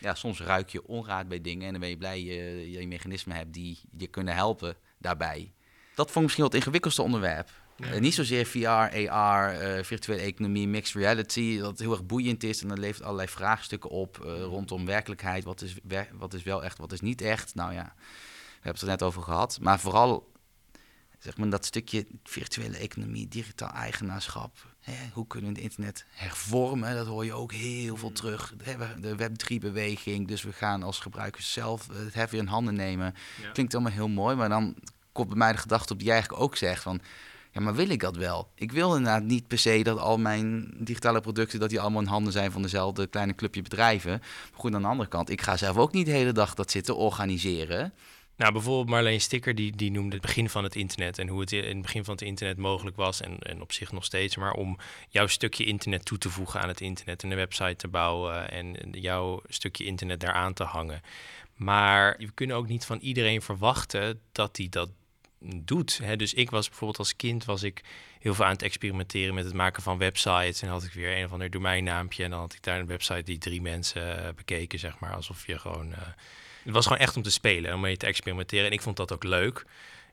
[0.00, 3.36] ja, soms ruik je onraad bij dingen en dan ben je blij je, je mechanismen
[3.36, 5.52] hebt die je kunnen helpen daarbij.
[5.94, 7.50] Dat vond ik misschien wat het ingewikkeldste onderwerp.
[7.80, 12.62] Uh, niet zozeer VR, AR, uh, virtuele economie, mixed reality, dat heel erg boeiend is
[12.62, 15.44] en dat levert allerlei vraagstukken op uh, rondom werkelijkheid.
[15.44, 15.76] Wat is,
[16.12, 17.54] wat is wel echt, wat is niet echt?
[17.54, 19.58] Nou ja, we hebben het er net over gehad.
[19.60, 20.30] Maar vooral
[21.18, 24.66] zeg maar, dat stukje virtuele economie, digitaal eigenaarschap.
[24.80, 26.94] Hè, hoe kunnen we het internet hervormen?
[26.94, 28.54] Dat hoor je ook heel veel terug.
[29.00, 33.14] De Web3-beweging, dus we gaan als gebruikers zelf het hef weer in handen nemen.
[33.52, 34.76] Klinkt allemaal heel mooi, maar dan
[35.12, 37.00] komt bij mij de gedachte op die jij eigenlijk ook zegt van
[37.52, 38.50] ja, maar wil ik dat wel?
[38.54, 41.60] Ik wil inderdaad niet per se dat al mijn digitale producten...
[41.60, 44.18] dat die allemaal in handen zijn van dezelfde kleine clubje bedrijven.
[44.20, 46.70] Maar goed, aan de andere kant, ik ga zelf ook niet de hele dag dat
[46.70, 47.92] zitten organiseren...
[48.40, 51.52] Nou, bijvoorbeeld Marleen Sticker, die, die noemde het begin van het internet en hoe het
[51.52, 54.52] in het begin van het internet mogelijk was en, en op zich nog steeds, maar
[54.52, 54.78] om
[55.08, 58.76] jouw stukje internet toe te voegen aan het internet en een website te bouwen en
[58.90, 61.00] jouw stukje internet daaraan te hangen.
[61.54, 64.88] Maar we kunnen ook niet van iedereen verwachten dat hij dat
[65.40, 65.98] doet.
[66.02, 66.16] Hè?
[66.16, 67.82] Dus ik was bijvoorbeeld als kind was ik
[68.18, 70.62] heel veel aan het experimenteren met het maken van websites.
[70.62, 72.24] En had ik weer een of ander domeinnaampje.
[72.24, 75.14] En dan had ik daar een website die drie mensen uh, bekeken, zeg maar.
[75.14, 75.90] Alsof je gewoon...
[75.90, 75.98] Uh,
[76.64, 78.66] het was gewoon echt om te spelen, om mee te experimenteren.
[78.66, 79.64] En ik vond dat ook leuk.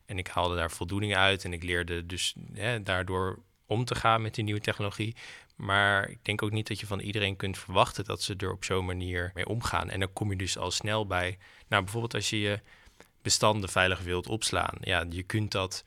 [0.06, 1.44] En ik haalde daar voldoening uit.
[1.44, 5.16] En ik leerde dus hè, daardoor om te gaan met die nieuwe technologie.
[5.56, 8.64] Maar ik denk ook niet dat je van iedereen kunt verwachten dat ze er op
[8.64, 9.90] zo'n manier mee omgaan.
[9.90, 11.38] En dan kom je dus al snel bij.
[11.68, 12.60] Nou, bijvoorbeeld als je je
[13.28, 14.78] bestanden veilig wilt opslaan.
[14.82, 15.84] Ja, je kunt dat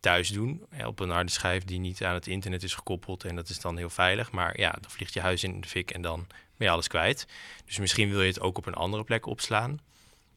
[0.00, 3.48] thuis doen op een harde schijf die niet aan het internet is gekoppeld en dat
[3.48, 4.30] is dan heel veilig.
[4.30, 6.26] Maar ja, dan vliegt je huis in de fik en dan
[6.56, 7.26] ben je alles kwijt.
[7.64, 9.80] Dus misschien wil je het ook op een andere plek opslaan.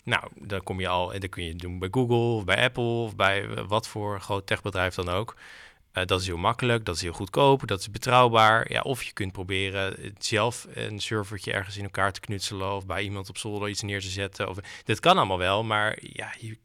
[0.03, 2.63] Nou, dan kom je al en dan kun je het doen bij Google of bij
[2.63, 5.35] Apple of bij wat voor groot techbedrijf dan ook.
[5.93, 8.71] Uh, dat is heel makkelijk, dat is heel goedkoop, dat is betrouwbaar.
[8.71, 13.03] Ja, of je kunt proberen zelf een servertje ergens in elkaar te knutselen of bij
[13.03, 14.49] iemand op zolder iets neer te zetten.
[14.49, 16.57] Of, dit kan allemaal wel, maar ja, je,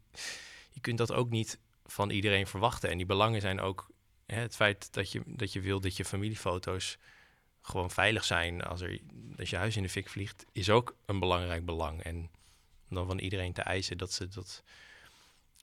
[0.69, 2.89] je kunt dat ook niet van iedereen verwachten.
[2.89, 3.87] En die belangen zijn ook
[4.25, 6.97] hè, het feit dat je, dat je wil dat je familiefoto's
[7.61, 8.99] gewoon veilig zijn als, er,
[9.37, 12.03] als je huis in de fik vliegt, is ook een belangrijk belang.
[12.03, 12.29] En
[12.89, 14.63] dan van iedereen te eisen dat ze dat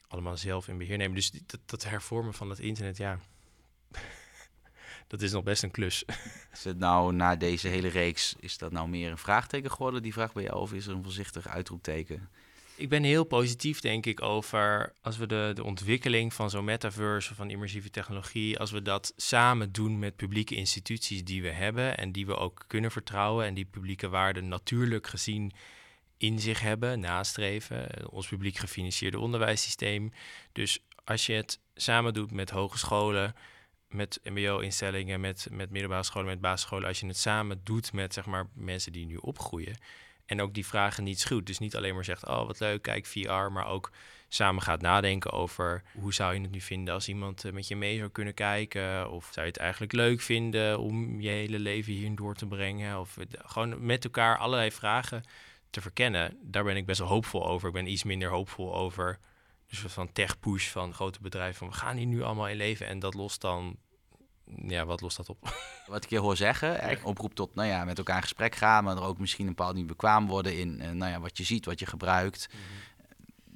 [0.09, 1.14] allemaal zelf in beheer nemen.
[1.14, 3.19] Dus dat, dat hervormen van het internet, ja,
[5.09, 6.05] dat is nog best een klus.
[6.53, 10.12] Is het nou na deze hele reeks, is dat nou meer een vraagteken geworden, die
[10.12, 12.28] vraag bij jou, of is er een voorzichtig uitroepteken?
[12.78, 17.34] Ik ben heel positief, denk ik, over als we de, de ontwikkeling van zo'n metaverse,
[17.34, 22.12] van immersieve technologie, als we dat samen doen met publieke instituties die we hebben en
[22.12, 25.53] die we ook kunnen vertrouwen en die publieke waarden natuurlijk gezien
[26.16, 28.11] in zich hebben, nastreven.
[28.11, 30.12] Ons publiek gefinancierde onderwijssysteem.
[30.53, 33.34] Dus als je het samen doet met hogescholen,
[33.97, 38.26] met mbo-instellingen, met, met middelbare scholen, met basisscholen, als je het samen doet met zeg
[38.26, 39.76] maar, mensen die nu opgroeien
[40.26, 41.47] en ook die vragen niet schuwt.
[41.47, 43.90] Dus niet alleen maar zegt, oh wat leuk, kijk VR, maar ook
[44.28, 47.76] samen gaat nadenken over hoe zou je het nu vinden als iemand eh, met je
[47.76, 49.11] mee zou kunnen kijken?
[49.11, 53.01] Of zou je het eigenlijk leuk vinden om je hele leven hierin door te brengen?
[53.01, 55.22] Of gewoon met elkaar allerlei vragen
[55.70, 56.38] te verkennen.
[56.42, 57.68] Daar ben ik best wel hoopvol over.
[57.68, 59.18] Ik ben iets minder hoopvol over
[59.68, 62.86] dus van tech push van grote bedrijven van we gaan hier nu allemaal in leven
[62.86, 63.76] en dat lost dan
[64.66, 65.38] ja, wat lost dat op?
[65.86, 68.84] Wat ik je hoor zeggen, eigenlijk oproep tot nou ja, met elkaar in gesprek gaan,
[68.84, 71.44] maar er ook misschien een bepaald niet bekwaam worden in uh, nou ja, wat je
[71.44, 72.49] ziet, wat je gebruikt.
[72.51, 72.86] Mhm.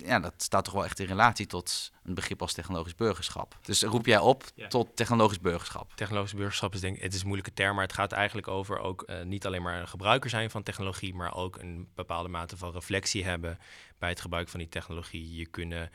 [0.09, 3.59] Ja, dat staat toch wel echt in relatie tot een begrip als technologisch burgerschap.
[3.63, 5.93] Dus roep jij op tot technologisch burgerschap?
[5.95, 8.79] Technologisch burgerschap is denk ik, het is een moeilijke term, maar het gaat eigenlijk over
[8.79, 12.57] ook uh, niet alleen maar een gebruiker zijn van technologie, maar ook een bepaalde mate
[12.57, 13.59] van reflectie hebben
[13.99, 15.37] bij het gebruik van die technologie.
[15.37, 15.91] Je kunnen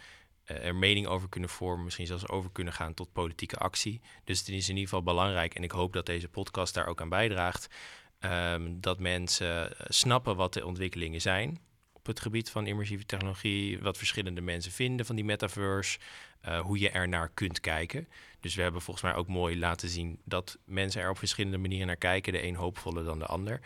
[0.45, 4.01] er mening over kunnen vormen, misschien zelfs over kunnen gaan tot politieke actie.
[4.23, 7.01] Dus het is in ieder geval belangrijk en ik hoop dat deze podcast daar ook
[7.01, 7.67] aan bijdraagt.
[8.19, 11.59] Um, dat mensen snappen wat de ontwikkelingen zijn
[11.93, 15.99] op het gebied van immersieve technologie, wat verschillende mensen vinden van die metaverse,
[16.47, 18.07] uh, hoe je er naar kunt kijken.
[18.39, 21.87] Dus we hebben volgens mij ook mooi laten zien dat mensen er op verschillende manieren
[21.87, 23.59] naar kijken, de een hoopvoller dan de ander.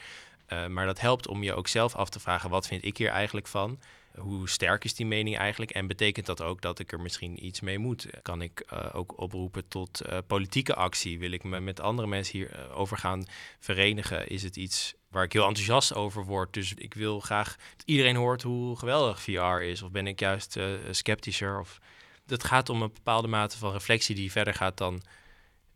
[0.67, 3.47] Maar dat helpt om je ook zelf af te vragen, wat vind ik hier eigenlijk
[3.47, 3.79] van?
[4.15, 5.71] Hoe sterk is die mening eigenlijk?
[5.71, 8.07] En betekent dat ook dat ik er misschien iets mee moet?
[8.21, 11.19] Kan ik uh, ook oproepen tot uh, politieke actie?
[11.19, 13.25] Wil ik me met andere mensen hierover uh, gaan
[13.59, 14.27] verenigen?
[14.27, 16.53] Is het iets waar ik heel enthousiast over word?
[16.53, 19.81] Dus ik wil graag dat iedereen hoort hoe geweldig VR is.
[19.81, 20.57] Of ben ik juist
[20.91, 21.59] sceptischer?
[21.59, 21.79] Of...
[22.25, 25.01] Het gaat om een bepaalde mate van reflectie die verder gaat dan...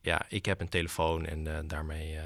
[0.01, 2.19] Ja, ik heb een telefoon en daarmee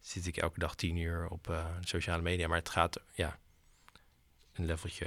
[0.00, 2.48] zit ik elke dag tien uur op sociale media.
[2.48, 3.38] Maar het gaat, ja,
[4.52, 5.06] een leveltje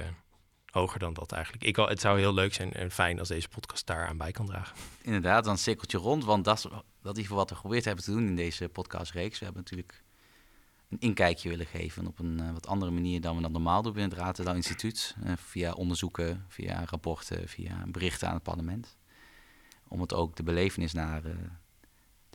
[0.70, 1.64] hoger dan dat eigenlijk.
[1.64, 4.46] Ik, het zou heel leuk zijn en fijn als deze podcast daar aan bij kan
[4.46, 4.76] dragen.
[5.02, 8.68] Inderdaad, dan cirkeltje rond, want dat is, wat we geprobeerd hebben te doen in deze
[8.68, 9.38] podcastreeks.
[9.38, 10.04] We hebben natuurlijk
[10.88, 13.92] een inkijkje willen geven op een uh, wat andere manier dan we dat normaal doen
[13.92, 15.16] binnen het Ratendaal Instituut.
[15.24, 18.96] Uh, via onderzoeken, via rapporten, via berichten aan het parlement.
[19.88, 21.34] Om het ook de belevenis naar uh,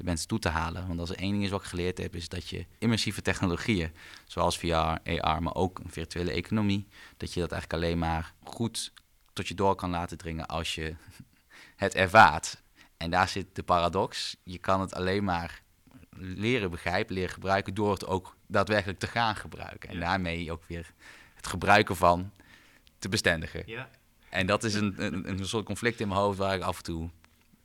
[0.01, 0.87] de mensen toe te halen.
[0.87, 3.91] Want als er één ding is wat ik geleerd heb, is dat je immersieve technologieën,
[4.25, 4.75] zoals VR,
[5.19, 6.87] AR, maar ook een virtuele economie,
[7.17, 8.93] dat je dat eigenlijk alleen maar goed
[9.33, 10.95] tot je door kan laten dringen als je
[11.75, 12.61] het ervaart.
[12.97, 14.35] En daar zit de paradox.
[14.43, 15.61] Je kan het alleen maar
[16.17, 19.89] leren begrijpen, leren gebruiken door het ook daadwerkelijk te gaan gebruiken.
[19.89, 20.93] En daarmee ook weer
[21.35, 22.31] het gebruiken van
[22.99, 23.63] te bestendigen.
[23.65, 23.89] Ja.
[24.29, 26.83] En dat is een, een, een soort conflict in mijn hoofd waar ik af en
[26.83, 27.09] toe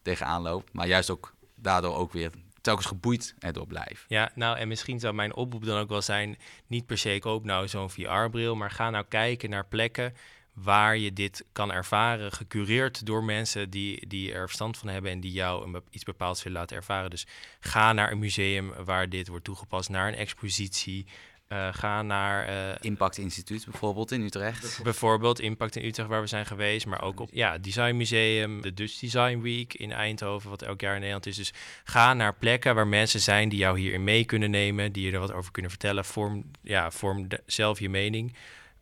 [0.02, 0.68] tegenaan loop.
[0.72, 2.30] Maar juist ook daardoor ook weer
[2.66, 4.04] telkens geboeid erdoor blijf.
[4.08, 6.38] Ja, nou en misschien zou mijn oproep dan ook wel zijn...
[6.66, 8.56] niet per se koop nou zo'n VR-bril...
[8.56, 10.14] maar ga nou kijken naar plekken
[10.52, 12.32] waar je dit kan ervaren...
[12.32, 15.10] gecureerd door mensen die, die er verstand van hebben...
[15.10, 17.10] en die jou iets bepaalds willen laten ervaren.
[17.10, 17.26] Dus
[17.60, 19.88] ga naar een museum waar dit wordt toegepast...
[19.88, 21.06] naar een expositie...
[21.48, 22.48] Uh, ga naar...
[22.48, 24.80] Uh, Impact Instituut bijvoorbeeld in Utrecht.
[24.82, 26.86] Bijvoorbeeld Impact in Utrecht waar we zijn geweest.
[26.86, 30.92] Maar ook op ja, Design Museum, de Dutch Design Week in Eindhoven, wat elk jaar
[30.92, 31.36] in Nederland is.
[31.36, 31.52] Dus
[31.84, 34.92] ga naar plekken waar mensen zijn die jou hierin mee kunnen nemen.
[34.92, 36.04] Die je er wat over kunnen vertellen.
[36.04, 38.34] Vorm, ja, vorm de, zelf je mening.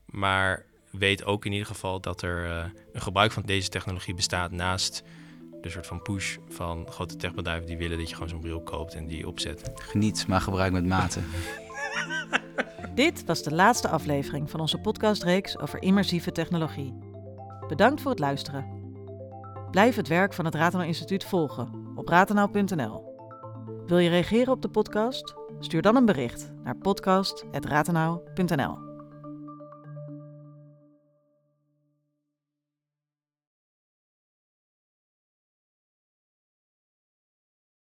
[0.04, 4.50] Maar weet ook in ieder geval dat er uh, een gebruik van deze technologie bestaat
[4.50, 5.02] naast
[5.60, 8.94] de soort van push van grote techbedrijven die willen dat je gewoon zo'n bril koopt
[8.94, 9.70] en die opzet.
[9.74, 11.20] Geniet, maar gebruik met mate.
[12.94, 16.98] Dit was de laatste aflevering van onze podcastreeks over immersieve technologie.
[17.68, 18.66] Bedankt voor het luisteren.
[19.70, 23.12] Blijf het werk van het Ratenau Instituut volgen op ratenau.nl.
[23.86, 25.34] Wil je reageren op de podcast?
[25.58, 28.93] Stuur dan een bericht naar podcast.ratenau.nl.